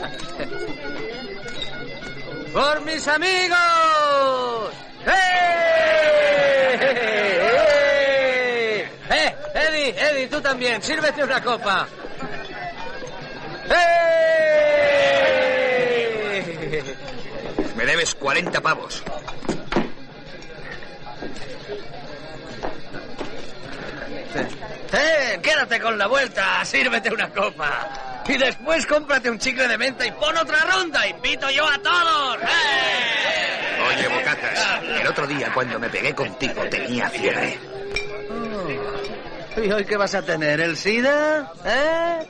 ¡Por 2.53 2.81
mis 2.81 3.07
amigos! 3.07 3.90
¡Eh! 5.07 6.79
¡Eh! 6.81 8.89
¡Eh! 9.09 9.35
Eddie, 9.53 9.95
Eddie, 9.97 10.27
tú 10.27 10.41
también. 10.41 10.81
Sírvete 10.81 11.23
una 11.23 11.41
copa. 11.41 11.87
¡Eh! 13.69 13.73
Me 17.75 17.85
debes 17.85 18.15
40 18.15 18.59
pavos. 18.61 19.03
¡Eh! 24.93 25.39
¡Quédate 25.41 25.79
con 25.79 25.97
la 25.97 26.07
vuelta! 26.07 26.63
¡Sírvete 26.65 27.11
una 27.11 27.29
copa! 27.29 28.23
Y 28.27 28.37
después 28.37 28.85
cómprate 28.85 29.29
un 29.29 29.39
chicle 29.39 29.67
de 29.67 29.77
menta 29.77 30.05
y 30.05 30.11
pon 30.11 30.37
otra 30.37 30.59
ronda. 30.65 31.07
¡Invito 31.07 31.49
yo 31.49 31.67
a 31.67 31.77
todos! 31.79 32.37
¡Eh! 32.43 33.50
Oye, 33.97 34.07
bocatas, 34.07 34.81
el 35.01 35.07
otro 35.07 35.27
día 35.27 35.51
cuando 35.53 35.79
me 35.79 35.89
pegué 35.89 36.13
contigo 36.13 36.63
tenía 36.69 37.09
fiebre. 37.09 37.59
¿Y 39.57 39.71
hoy 39.71 39.85
qué 39.85 39.97
vas 39.97 40.15
a 40.15 40.21
tener? 40.21 40.61
¿El 40.61 40.77
SIDA? 40.77 41.51
¿Eh? 41.65 42.27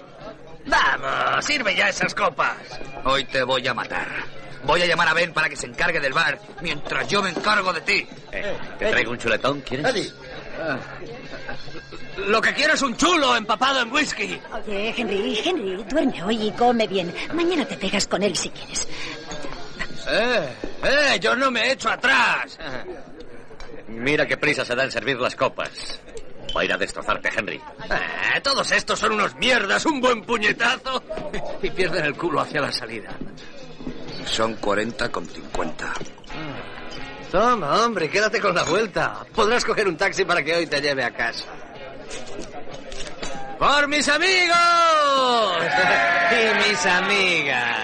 Vamos, 0.66 1.46
sirve 1.46 1.76
ya 1.76 1.90
esas 1.90 2.14
copas. 2.16 2.58
Hoy 3.04 3.26
te 3.26 3.44
voy 3.44 3.68
a 3.68 3.74
matar. 3.74 4.08
Voy 4.64 4.82
a 4.82 4.86
llamar 4.86 5.08
a 5.08 5.14
Ben 5.14 5.34
para 5.34 5.50
que 5.50 5.56
se 5.56 5.68
encargue 5.68 6.00
del 6.00 6.14
bar 6.14 6.40
mientras 6.62 7.08
yo 7.08 7.22
me 7.22 7.30
encargo 7.30 7.74
de 7.74 7.82
ti. 7.82 8.08
¿Te 8.80 8.90
traigo 8.92 9.12
un 9.12 9.18
chuletón, 9.18 9.62
quieres? 9.62 10.14
Lo 12.28 12.42
que 12.42 12.54
quiero 12.54 12.74
es 12.74 12.82
un 12.82 12.96
chulo 12.96 13.36
empapado 13.36 13.82
en 13.82 13.92
whisky. 13.92 14.40
Oye, 14.54 14.94
Henry, 14.96 15.40
Henry, 15.44 15.84
duerme 15.90 16.24
hoy 16.24 16.48
y 16.48 16.52
come 16.52 16.86
bien. 16.88 17.14
Mañana 17.34 17.66
te 17.66 17.78
pegas 17.78 18.08
con 18.08 18.22
él 18.22 18.36
si 18.36 18.50
quieres. 18.50 18.88
¡Eh! 20.08 20.50
¡Eh! 20.84 21.20
Yo 21.20 21.36
no 21.36 21.52
me 21.52 21.72
echo 21.72 21.90
atrás. 21.90 22.58
Mira 23.88 24.26
qué 24.26 24.38
prisa 24.38 24.64
se 24.66 24.76
da 24.76 24.84
en 24.84 24.92
servir 24.92 25.18
las 25.18 25.36
copas. 25.36 26.00
Va 26.56 26.62
a 26.62 26.66
ir 26.66 26.74
a 26.74 26.78
destrozarte, 26.78 27.30
Henry. 27.36 27.56
Eh, 27.56 28.42
todos 28.42 28.72
estos 28.72 29.00
son 29.00 29.14
unos 29.14 29.36
mierdas, 29.36 29.86
un 29.86 30.02
buen 30.02 30.24
puñetazo. 30.24 31.02
Y 31.62 31.70
pierden 31.72 32.06
el 32.06 32.16
culo 32.16 32.42
hacia 32.42 32.62
la 32.62 32.72
salida. 32.72 33.10
Son 34.26 34.56
40 34.56 35.10
con 35.10 35.26
50. 35.26 35.94
Toma, 37.32 37.86
hombre, 37.86 38.10
quédate 38.10 38.42
con 38.42 38.54
la 38.54 38.64
vuelta. 38.64 39.26
Podrás 39.34 39.64
coger 39.64 39.88
un 39.88 39.96
taxi 39.96 40.26
para 40.26 40.44
que 40.44 40.54
hoy 40.56 40.68
te 40.68 40.82
lleve 40.82 41.04
a 41.04 41.12
casa. 41.12 41.46
¡Por 43.62 43.88
mis 43.88 44.10
amigos! 44.10 44.32
y 46.32 46.36
mis 46.68 46.84
amigas. 46.84 47.78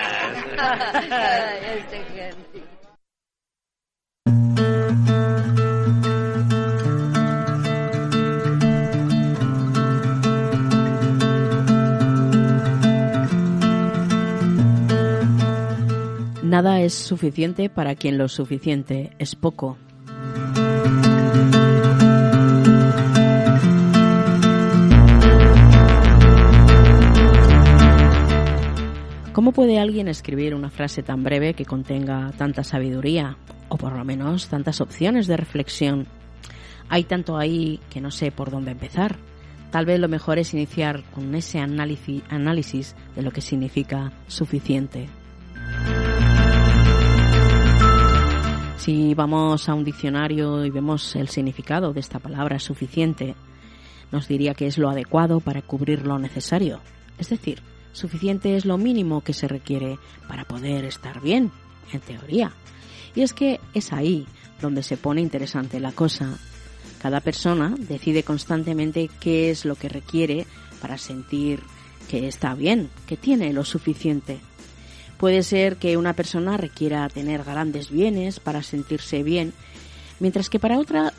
Nada 16.42 16.82
es 16.82 16.96
suficiente 16.96 17.70
para 17.70 17.94
quien 17.94 18.18
lo 18.18 18.28
suficiente 18.30 19.12
es 19.20 19.36
poco. 19.36 19.78
¿Cómo 29.48 29.56
puede 29.56 29.80
alguien 29.80 30.10
escribir 30.10 30.54
una 30.54 30.70
frase 30.70 31.04
tan 31.04 31.24
breve 31.24 31.54
que 31.54 31.64
contenga 31.64 32.34
tanta 32.38 32.66
sabiduría 32.66 33.38
o 33.70 33.78
por 33.78 33.94
lo 33.94 34.04
menos 34.04 34.50
tantas 34.50 34.82
opciones 34.82 35.26
de 35.26 35.38
reflexión? 35.38 36.06
Hay 36.90 37.06
tanto 37.06 37.38
ahí 37.38 37.80
que 37.90 38.02
no 38.02 38.12
sé 38.12 38.30
por 38.30 38.52
dónde 38.52 38.72
empezar. 38.72 39.16
Tal 39.72 39.86
vez 39.86 40.02
lo 40.02 40.10
mejor 40.10 40.38
es 40.38 40.54
iniciar 40.54 41.02
con 41.12 41.34
ese 41.34 41.60
análisis, 41.60 42.94
de 43.16 43.22
lo 43.22 43.32
que 43.32 43.40
significa 43.40 44.12
suficiente. 44.28 45.08
Si 48.76 49.14
vamos 49.14 49.70
a 49.70 49.76
un 49.76 49.86
diccionario 49.86 50.66
y 50.66 50.72
vemos 50.72 51.16
el 51.16 51.30
significado 51.30 51.94
de 51.94 52.02
esta 52.02 52.20
palabra 52.20 52.60
suficiente, 52.60 53.34
nos 54.12 54.28
diría 54.28 54.54
que 54.54 54.68
es 54.68 54.78
lo 54.78 54.90
adecuado 54.90 55.40
para 55.40 55.62
cubrir 55.62 56.06
lo 56.06 56.20
necesario. 56.20 56.82
Es 57.18 57.30
decir, 57.30 57.62
suficiente 57.94 58.56
es 58.56 58.66
lo 58.66 58.78
mínimo 58.78 59.22
que 59.22 59.34
se 59.34 59.48
requiere 59.48 59.98
para 60.28 60.46
poder 60.46 60.86
estar 60.86 61.22
bien, 61.22 61.52
en 61.92 62.02
teoría. 62.02 62.54
Y 63.16 63.22
es 63.22 63.34
que 63.34 63.60
es 63.74 63.94
ahí 63.94 64.28
donde 64.62 64.84
se 64.84 64.98
pone 64.98 65.22
interesante 65.22 65.80
la 65.80 65.92
cosa. 65.92 66.38
Cada 67.02 67.22
persona 67.22 67.76
decide 67.78 68.24
constantemente 68.24 69.10
qué 69.20 69.52
es 69.52 69.66
lo 69.66 69.76
que 69.76 69.90
requiere 69.90 70.46
para 70.82 70.98
sentir 70.98 71.62
que 72.10 72.28
está 72.28 72.56
bien, 72.56 72.90
que 73.06 73.18
tiene 73.18 73.54
lo 73.54 73.66
suficiente. 73.66 74.40
Puede 75.18 75.44
ser 75.44 75.78
que 75.78 75.98
una 75.98 76.14
persona 76.14 76.58
requiera 76.58 77.10
tener 77.10 77.44
grandes 77.44 77.90
bienes 77.90 78.40
para 78.40 78.64
sentirse 78.64 79.24
bien, 79.24 79.54
mientras 80.20 80.50
que 80.50 80.60
para 80.60 80.80
otra 80.80 81.14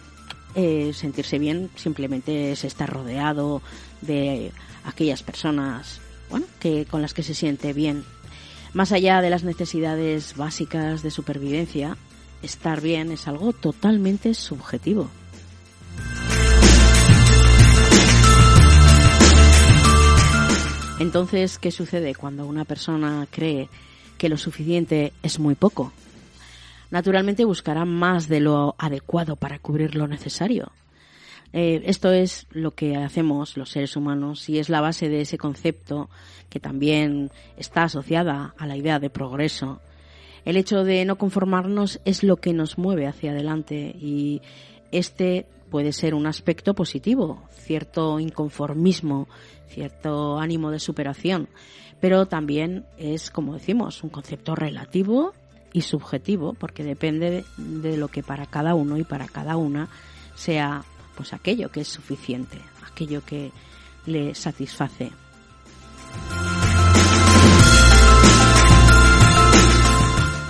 eh, 0.55 0.93
sentirse 0.95 1.39
bien 1.39 1.71
simplemente 1.77 2.53
es 2.53 2.65
estar 2.65 2.89
rodeado 2.89 3.61
de 4.01 4.53
aquellas 4.85 5.23
personas 5.23 6.01
bueno, 6.31 6.47
que, 6.61 6.87
con 6.87 7.03
las 7.03 7.15
que 7.15 7.23
se 7.23 7.35
siente 7.35 7.73
bien. 7.73 8.05
Más 8.75 8.93
allá 8.93 9.21
de 9.21 9.31
las 9.31 9.45
necesidades 9.45 10.37
básicas 10.37 11.03
de 11.03 11.11
supervivencia, 11.11 11.97
estar 12.43 12.81
bien 12.81 13.13
es 13.13 13.27
algo 13.27 13.53
totalmente 13.53 14.35
subjetivo. 14.35 15.09
Entonces, 20.99 21.59
¿qué 21.59 21.71
sucede 21.71 22.15
cuando 22.15 22.47
una 22.47 22.65
persona 22.65 23.27
cree 23.31 23.69
que 24.19 24.29
lo 24.29 24.37
suficiente 24.37 25.13
es 25.23 25.39
muy 25.39 25.55
poco? 25.55 25.93
Naturalmente 26.91 27.45
buscará 27.45 27.85
más 27.85 28.29
de 28.29 28.41
lo 28.41 28.75
adecuado 28.79 29.37
para 29.37 29.59
cubrir 29.59 29.95
lo 29.95 30.09
necesario. 30.09 30.73
Eh, 31.53 31.83
esto 31.87 32.13
es 32.13 32.47
lo 32.51 32.73
que 32.73 32.97
hacemos 32.97 33.57
los 33.57 33.71
seres 33.71 33.97
humanos 33.97 34.49
y 34.49 34.59
es 34.59 34.69
la 34.69 34.81
base 34.81 35.09
de 35.09 35.23
ese 35.23 35.39
concepto 35.39 36.11
que 36.51 36.61
también 36.61 37.31
está 37.57 37.85
asociada 37.85 38.55
a 38.59 38.67
la 38.67 38.77
idea 38.77 38.99
de 38.99 39.11
progreso. 39.11 39.81
El 40.45 40.57
hecho 40.57 40.85
de 40.85 41.05
no 41.05 41.17
conformarnos 41.17 42.01
es 42.05 42.23
lo 42.23 42.37
que 42.37 42.53
nos 42.53 42.79
mueve 42.79 43.07
hacia 43.07 43.33
adelante 43.33 43.95
y 43.99 44.43
este 44.93 45.47
puede 45.71 45.93
ser 45.93 46.15
un 46.15 46.27
aspecto 46.27 46.75
positivo, 46.75 47.43
cierto 47.51 48.21
inconformismo, 48.21 49.29
cierto 49.69 50.39
ánimo 50.39 50.71
de 50.71 50.79
superación, 50.79 51.49
pero 52.01 52.27
también 52.27 52.87
es, 52.97 53.31
como 53.31 53.55
decimos, 53.55 54.03
un 54.03 54.11
concepto 54.11 54.55
relativo 54.55 55.35
y 55.73 55.83
subjetivo, 55.83 56.55
porque 56.55 56.85
depende 56.85 57.31
de, 57.31 57.45
de 57.59 57.97
lo 57.99 58.09
que 58.09 58.23
para 58.23 58.47
cada 58.47 58.75
uno 58.75 58.97
y 58.97 59.05
para 59.05 59.27
cada 59.27 59.57
una 59.57 59.89
sea 60.35 60.85
pues 61.19 61.33
aquello 61.33 61.69
que 61.69 61.81
es 61.81 61.89
suficiente, 61.89 62.61
aquello 62.87 63.25
que 63.25 63.51
le 64.07 64.37
satisface. 64.37 65.11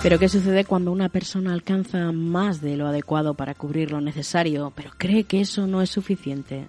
Pero 0.03 0.19
¿qué 0.19 0.29
sucede 0.29 0.65
cuando 0.65 0.91
una 0.91 1.09
persona 1.09 1.53
alcanza 1.53 2.11
más 2.11 2.61
de 2.61 2.77
lo 2.77 2.85
adecuado 2.85 3.33
para 3.33 3.55
cubrir 3.55 3.91
lo 3.91 3.99
necesario, 3.99 4.71
pero 4.75 4.91
cree 4.95 5.23
que 5.23 5.41
eso 5.41 5.65
no 5.65 5.81
es 5.81 5.89
suficiente? 5.89 6.67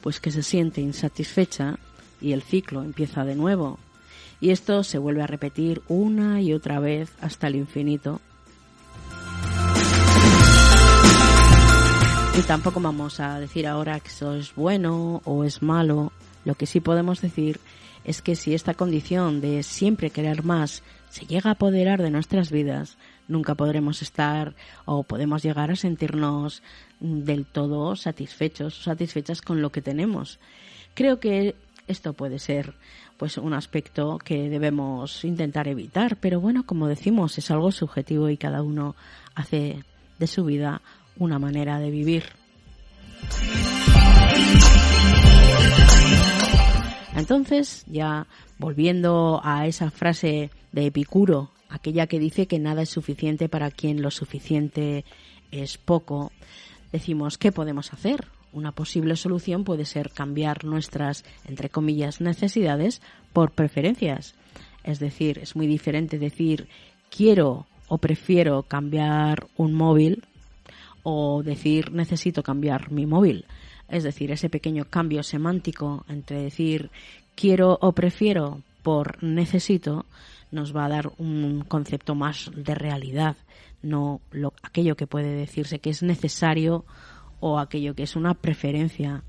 Pues 0.00 0.20
que 0.20 0.30
se 0.30 0.44
siente 0.44 0.80
insatisfecha 0.80 1.76
y 2.20 2.34
el 2.34 2.42
ciclo 2.42 2.84
empieza 2.84 3.24
de 3.24 3.34
nuevo. 3.34 3.80
Y 4.40 4.50
esto 4.50 4.84
se 4.84 4.98
vuelve 4.98 5.22
a 5.22 5.26
repetir 5.26 5.82
una 5.88 6.40
y 6.40 6.52
otra 6.52 6.78
vez 6.78 7.10
hasta 7.20 7.48
el 7.48 7.56
infinito. 7.56 8.20
Y 12.36 12.42
tampoco 12.42 12.80
vamos 12.80 13.20
a 13.20 13.38
decir 13.38 13.64
ahora 13.64 14.00
que 14.00 14.08
eso 14.08 14.34
es 14.34 14.56
bueno 14.56 15.22
o 15.24 15.44
es 15.44 15.62
malo. 15.62 16.12
Lo 16.44 16.56
que 16.56 16.66
sí 16.66 16.80
podemos 16.80 17.20
decir 17.20 17.60
es 18.02 18.22
que 18.22 18.34
si 18.34 18.54
esta 18.54 18.74
condición 18.74 19.40
de 19.40 19.62
siempre 19.62 20.10
querer 20.10 20.42
más 20.42 20.82
se 21.10 21.26
llega 21.26 21.50
a 21.50 21.52
apoderar 21.52 22.02
de 22.02 22.10
nuestras 22.10 22.50
vidas, 22.50 22.98
nunca 23.28 23.54
podremos 23.54 24.02
estar 24.02 24.56
o 24.84 25.04
podemos 25.04 25.44
llegar 25.44 25.70
a 25.70 25.76
sentirnos 25.76 26.62
del 26.98 27.46
todo 27.46 27.94
satisfechos 27.94 28.80
o 28.80 28.82
satisfechas 28.82 29.40
con 29.40 29.62
lo 29.62 29.70
que 29.70 29.80
tenemos. 29.80 30.40
Creo 30.94 31.20
que 31.20 31.54
esto 31.86 32.14
puede 32.14 32.40
ser 32.40 32.74
pues 33.16 33.38
un 33.38 33.54
aspecto 33.54 34.18
que 34.18 34.48
debemos 34.50 35.24
intentar 35.24 35.68
evitar, 35.68 36.16
pero 36.16 36.40
bueno, 36.40 36.66
como 36.66 36.88
decimos, 36.88 37.38
es 37.38 37.52
algo 37.52 37.70
subjetivo 37.70 38.28
y 38.28 38.36
cada 38.36 38.62
uno 38.62 38.96
hace 39.36 39.84
de 40.18 40.26
su 40.26 40.44
vida 40.44 40.82
una 41.18 41.38
manera 41.38 41.78
de 41.78 41.90
vivir. 41.90 42.24
Entonces, 47.16 47.84
ya 47.86 48.26
volviendo 48.58 49.40
a 49.44 49.66
esa 49.66 49.90
frase 49.90 50.50
de 50.72 50.86
Epicuro, 50.86 51.50
aquella 51.68 52.06
que 52.06 52.18
dice 52.18 52.46
que 52.46 52.58
nada 52.58 52.82
es 52.82 52.90
suficiente 52.90 53.48
para 53.48 53.70
quien 53.70 54.02
lo 54.02 54.10
suficiente 54.10 55.04
es 55.50 55.78
poco, 55.78 56.32
decimos, 56.92 57.38
¿qué 57.38 57.52
podemos 57.52 57.92
hacer? 57.92 58.26
Una 58.52 58.72
posible 58.72 59.16
solución 59.16 59.64
puede 59.64 59.84
ser 59.84 60.10
cambiar 60.10 60.64
nuestras, 60.64 61.24
entre 61.46 61.68
comillas, 61.68 62.20
necesidades 62.20 63.00
por 63.32 63.52
preferencias. 63.52 64.34
Es 64.82 64.98
decir, 64.98 65.38
es 65.38 65.56
muy 65.56 65.66
diferente 65.66 66.18
decir 66.18 66.68
quiero 67.10 67.66
o 67.88 67.98
prefiero 67.98 68.62
cambiar 68.64 69.46
un 69.56 69.74
móvil 69.74 70.24
o 71.04 71.42
decir 71.44 71.92
necesito 71.92 72.42
cambiar 72.42 72.90
mi 72.90 73.06
móvil. 73.06 73.44
Es 73.88 74.02
decir, 74.02 74.32
ese 74.32 74.50
pequeño 74.50 74.86
cambio 74.86 75.22
semántico 75.22 76.04
entre 76.08 76.42
decir 76.42 76.90
quiero 77.36 77.78
o 77.80 77.92
prefiero 77.92 78.62
por 78.82 79.22
necesito 79.22 80.06
nos 80.50 80.74
va 80.74 80.86
a 80.86 80.88
dar 80.88 81.12
un 81.18 81.64
concepto 81.66 82.14
más 82.14 82.50
de 82.54 82.74
realidad, 82.74 83.36
no 83.82 84.20
lo, 84.30 84.54
aquello 84.62 84.96
que 84.96 85.06
puede 85.06 85.34
decirse 85.34 85.78
que 85.78 85.90
es 85.90 86.02
necesario 86.02 86.84
o 87.40 87.58
aquello 87.58 87.94
que 87.94 88.04
es 88.04 88.16
una 88.16 88.34
preferencia. 88.34 89.22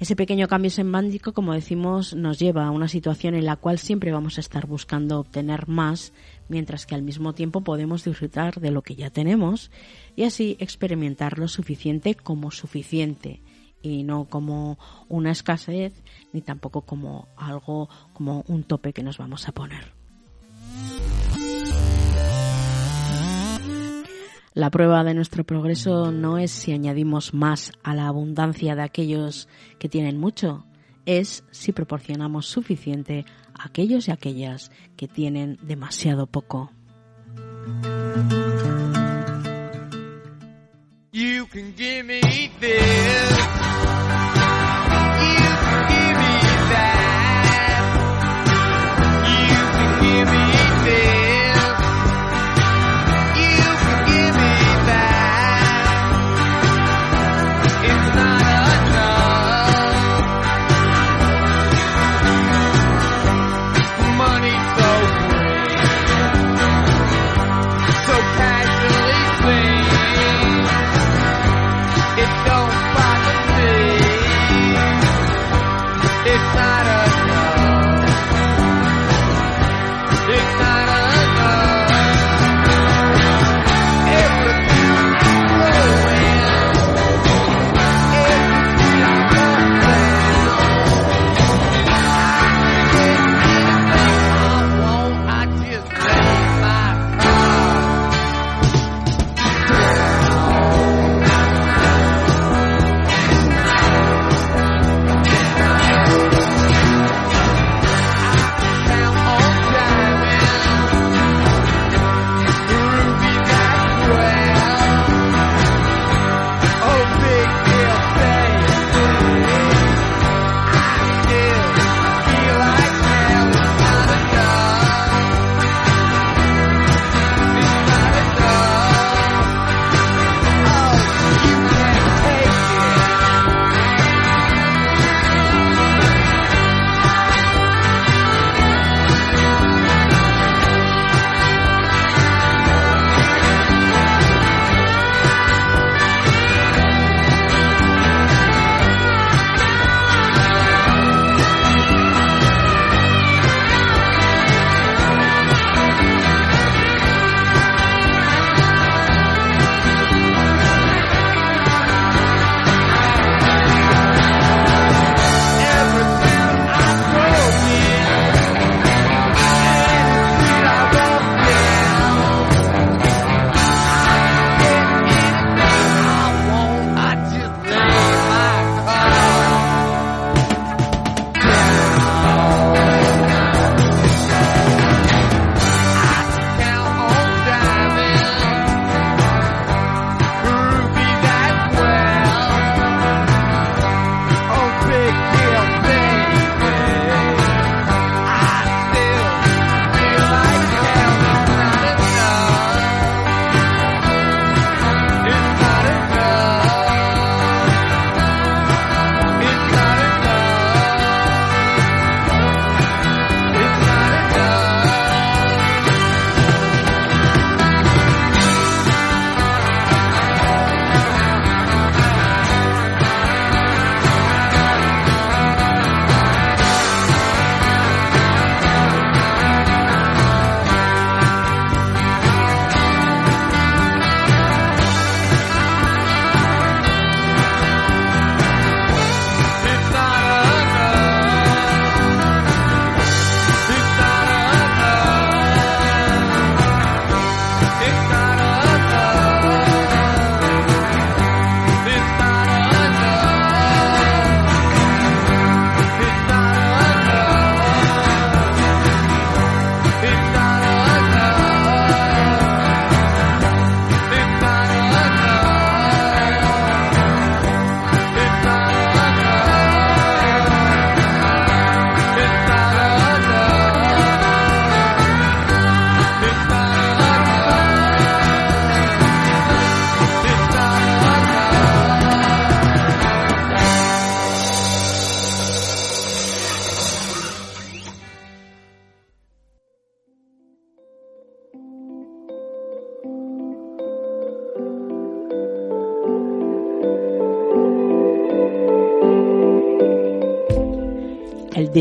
Ese 0.00 0.14
pequeño 0.14 0.46
cambio 0.46 0.70
semántico, 0.70 1.32
como 1.32 1.54
decimos, 1.54 2.14
nos 2.14 2.38
lleva 2.38 2.66
a 2.66 2.70
una 2.70 2.86
situación 2.86 3.34
en 3.34 3.44
la 3.44 3.56
cual 3.56 3.80
siempre 3.80 4.12
vamos 4.12 4.38
a 4.38 4.40
estar 4.40 4.66
buscando 4.66 5.18
obtener 5.18 5.66
más, 5.66 6.12
mientras 6.48 6.86
que 6.86 6.94
al 6.94 7.02
mismo 7.02 7.32
tiempo 7.32 7.62
podemos 7.62 8.04
disfrutar 8.04 8.60
de 8.60 8.70
lo 8.70 8.82
que 8.82 8.94
ya 8.94 9.10
tenemos 9.10 9.72
y 10.14 10.22
así 10.22 10.56
experimentar 10.60 11.38
lo 11.38 11.48
suficiente 11.48 12.14
como 12.14 12.52
suficiente 12.52 13.42
y 13.82 14.04
no 14.04 14.26
como 14.26 14.78
una 15.08 15.32
escasez 15.32 15.92
ni 16.32 16.42
tampoco 16.42 16.82
como 16.82 17.26
algo 17.36 17.88
como 18.12 18.44
un 18.46 18.62
tope 18.62 18.92
que 18.92 19.02
nos 19.02 19.18
vamos 19.18 19.48
a 19.48 19.52
poner. 19.52 19.97
La 24.58 24.70
prueba 24.70 25.04
de 25.04 25.14
nuestro 25.14 25.44
progreso 25.44 26.10
no 26.10 26.36
es 26.36 26.50
si 26.50 26.72
añadimos 26.72 27.32
más 27.32 27.70
a 27.84 27.94
la 27.94 28.08
abundancia 28.08 28.74
de 28.74 28.82
aquellos 28.82 29.48
que 29.78 29.88
tienen 29.88 30.18
mucho, 30.18 30.66
es 31.06 31.44
si 31.52 31.70
proporcionamos 31.70 32.46
suficiente 32.46 33.24
a 33.54 33.68
aquellos 33.68 34.08
y 34.08 34.10
aquellas 34.10 34.72
que 34.96 35.06
tienen 35.06 35.60
demasiado 35.62 36.26
poco. 36.26 36.72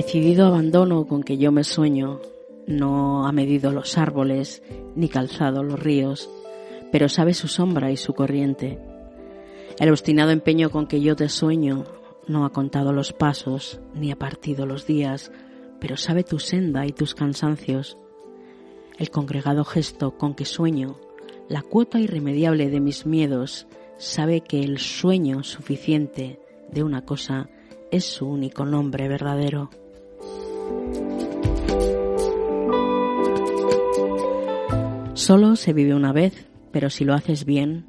Decidido 0.07 0.45
abandono 0.47 1.05
con 1.05 1.21
que 1.21 1.37
yo 1.37 1.51
me 1.51 1.65
sueño 1.65 2.21
no 2.65 3.27
ha 3.27 3.33
medido 3.33 3.73
los 3.73 3.97
árboles 3.97 4.63
ni 4.95 5.09
calzado 5.09 5.63
los 5.63 5.77
ríos, 5.77 6.29
pero 6.93 7.09
sabe 7.09 7.33
su 7.33 7.49
sombra 7.49 7.91
y 7.91 7.97
su 7.97 8.13
corriente. 8.13 8.79
El 9.77 9.89
obstinado 9.89 10.31
empeño 10.31 10.69
con 10.69 10.87
que 10.87 11.01
yo 11.01 11.17
te 11.17 11.27
sueño 11.27 11.83
no 12.25 12.45
ha 12.45 12.53
contado 12.53 12.93
los 12.93 13.11
pasos 13.11 13.81
ni 13.95 14.09
ha 14.09 14.15
partido 14.15 14.65
los 14.65 14.87
días, 14.87 15.29
pero 15.81 15.97
sabe 15.97 16.23
tu 16.23 16.39
senda 16.39 16.85
y 16.85 16.93
tus 16.93 17.13
cansancios. 17.13 17.97
El 18.97 19.09
congregado 19.09 19.65
gesto 19.65 20.17
con 20.17 20.35
que 20.35 20.45
sueño, 20.45 21.01
la 21.49 21.63
cuota 21.63 21.99
irremediable 21.99 22.69
de 22.69 22.79
mis 22.79 23.05
miedos, 23.05 23.67
sabe 23.97 24.39
que 24.39 24.61
el 24.61 24.77
sueño 24.77 25.43
suficiente 25.43 26.39
de 26.71 26.83
una 26.83 27.03
cosa 27.03 27.49
es 27.91 28.05
su 28.05 28.25
único 28.25 28.63
nombre 28.63 29.09
verdadero. 29.09 29.69
Solo 35.13 35.55
se 35.55 35.73
vive 35.73 35.93
una 35.93 36.13
vez, 36.13 36.47
pero 36.71 36.89
si 36.89 37.03
lo 37.03 37.13
haces 37.13 37.43
bien, 37.43 37.85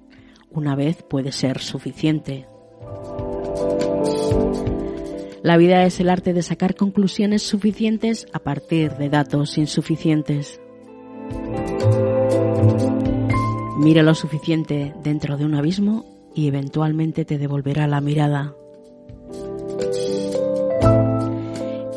una 0.50 0.74
vez 0.74 1.02
puede 1.02 1.30
ser 1.30 1.60
suficiente. 1.60 2.46
La 5.42 5.56
vida 5.56 5.84
es 5.84 6.00
el 6.00 6.08
arte 6.08 6.32
de 6.32 6.42
sacar 6.42 6.74
conclusiones 6.74 7.42
suficientes 7.42 8.26
a 8.32 8.40
partir 8.40 8.92
de 8.92 9.08
datos 9.08 9.56
insuficientes. 9.56 10.60
Mira 13.78 14.02
lo 14.02 14.14
suficiente 14.14 14.92
dentro 15.04 15.36
de 15.36 15.44
un 15.44 15.54
abismo 15.54 16.04
y 16.34 16.48
eventualmente 16.48 17.24
te 17.24 17.38
devolverá 17.38 17.86
la 17.86 18.00
mirada. 18.00 18.54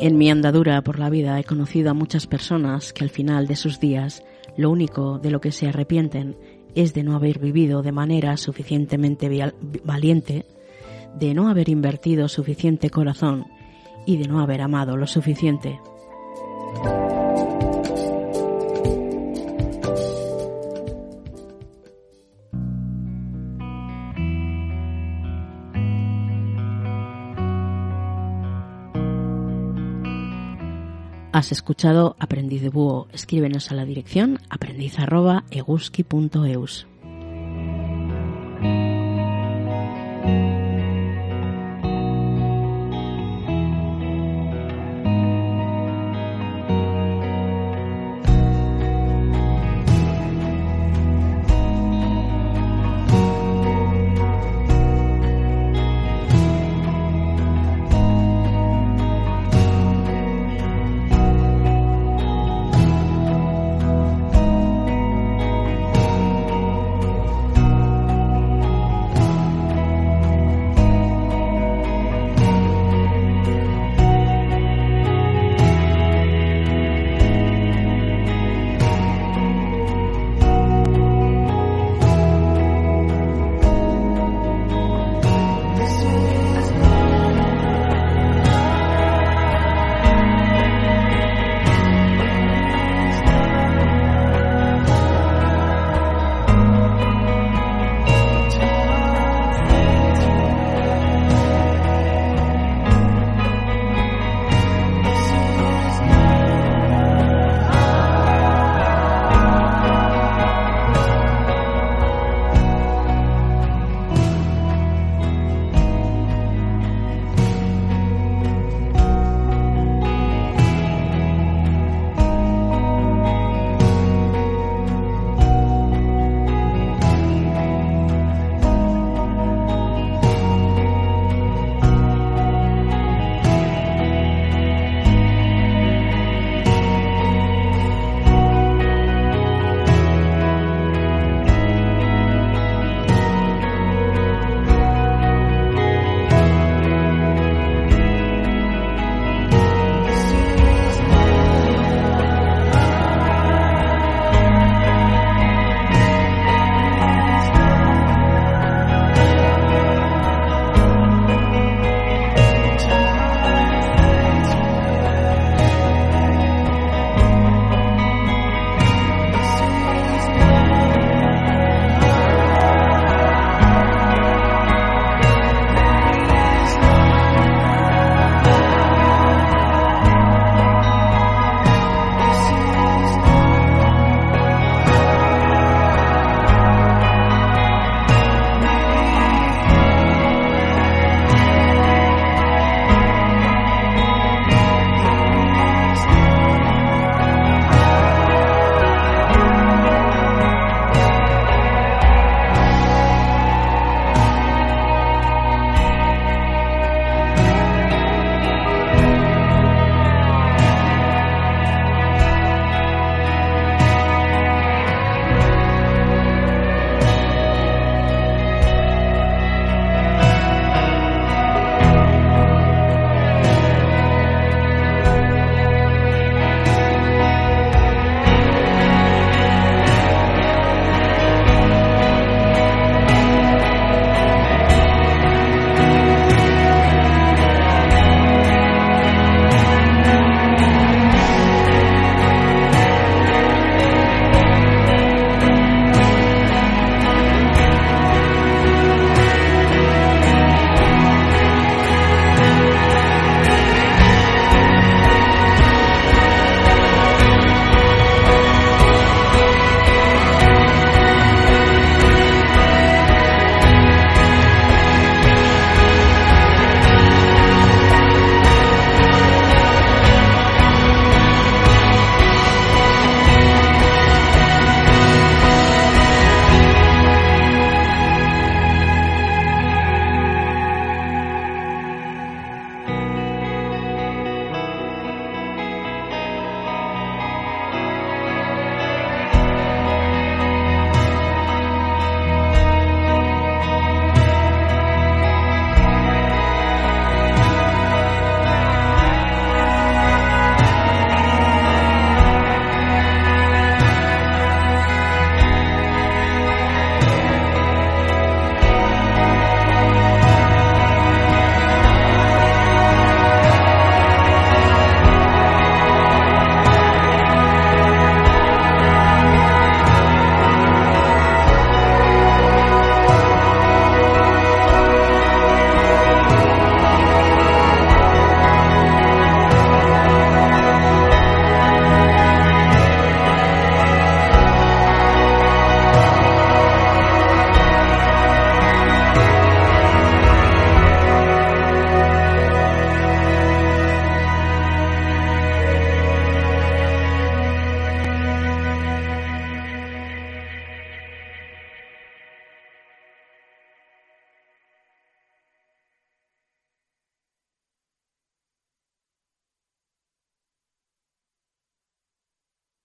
En 0.02 0.18
mi 0.18 0.32
andadura 0.32 0.82
por 0.82 0.98
la 0.98 1.10
vida 1.10 1.38
he 1.38 1.44
conocido 1.44 1.92
a 1.92 1.94
muchas 1.94 2.26
personas 2.26 2.92
que 2.92 3.04
al 3.04 3.10
final 3.10 3.46
de 3.46 3.54
sus 3.54 3.78
días 3.78 4.24
lo 4.56 4.68
único 4.68 5.20
de 5.20 5.30
lo 5.30 5.40
que 5.40 5.52
se 5.52 5.68
arrepienten 5.68 6.36
es 6.74 6.92
de 6.92 7.04
no 7.04 7.14
haber 7.14 7.38
vivido 7.38 7.82
de 7.82 7.92
manera 7.92 8.36
suficientemente 8.36 9.30
valiente, 9.84 10.44
de 11.20 11.34
no 11.34 11.48
haber 11.48 11.68
invertido 11.68 12.26
suficiente 12.26 12.90
corazón 12.90 13.46
y 14.04 14.16
de 14.16 14.26
no 14.26 14.40
haber 14.40 14.62
amado 14.62 14.96
lo 14.96 15.06
suficiente. 15.06 15.78
Has 31.32 31.50
escuchado 31.50 32.14
Aprendiz 32.18 32.60
de 32.60 32.68
Búho. 32.68 33.08
Escríbenos 33.10 33.70
a 33.70 33.74
la 33.74 33.86
dirección 33.86 34.38
aprendiz.eguski.eus. 34.50 36.86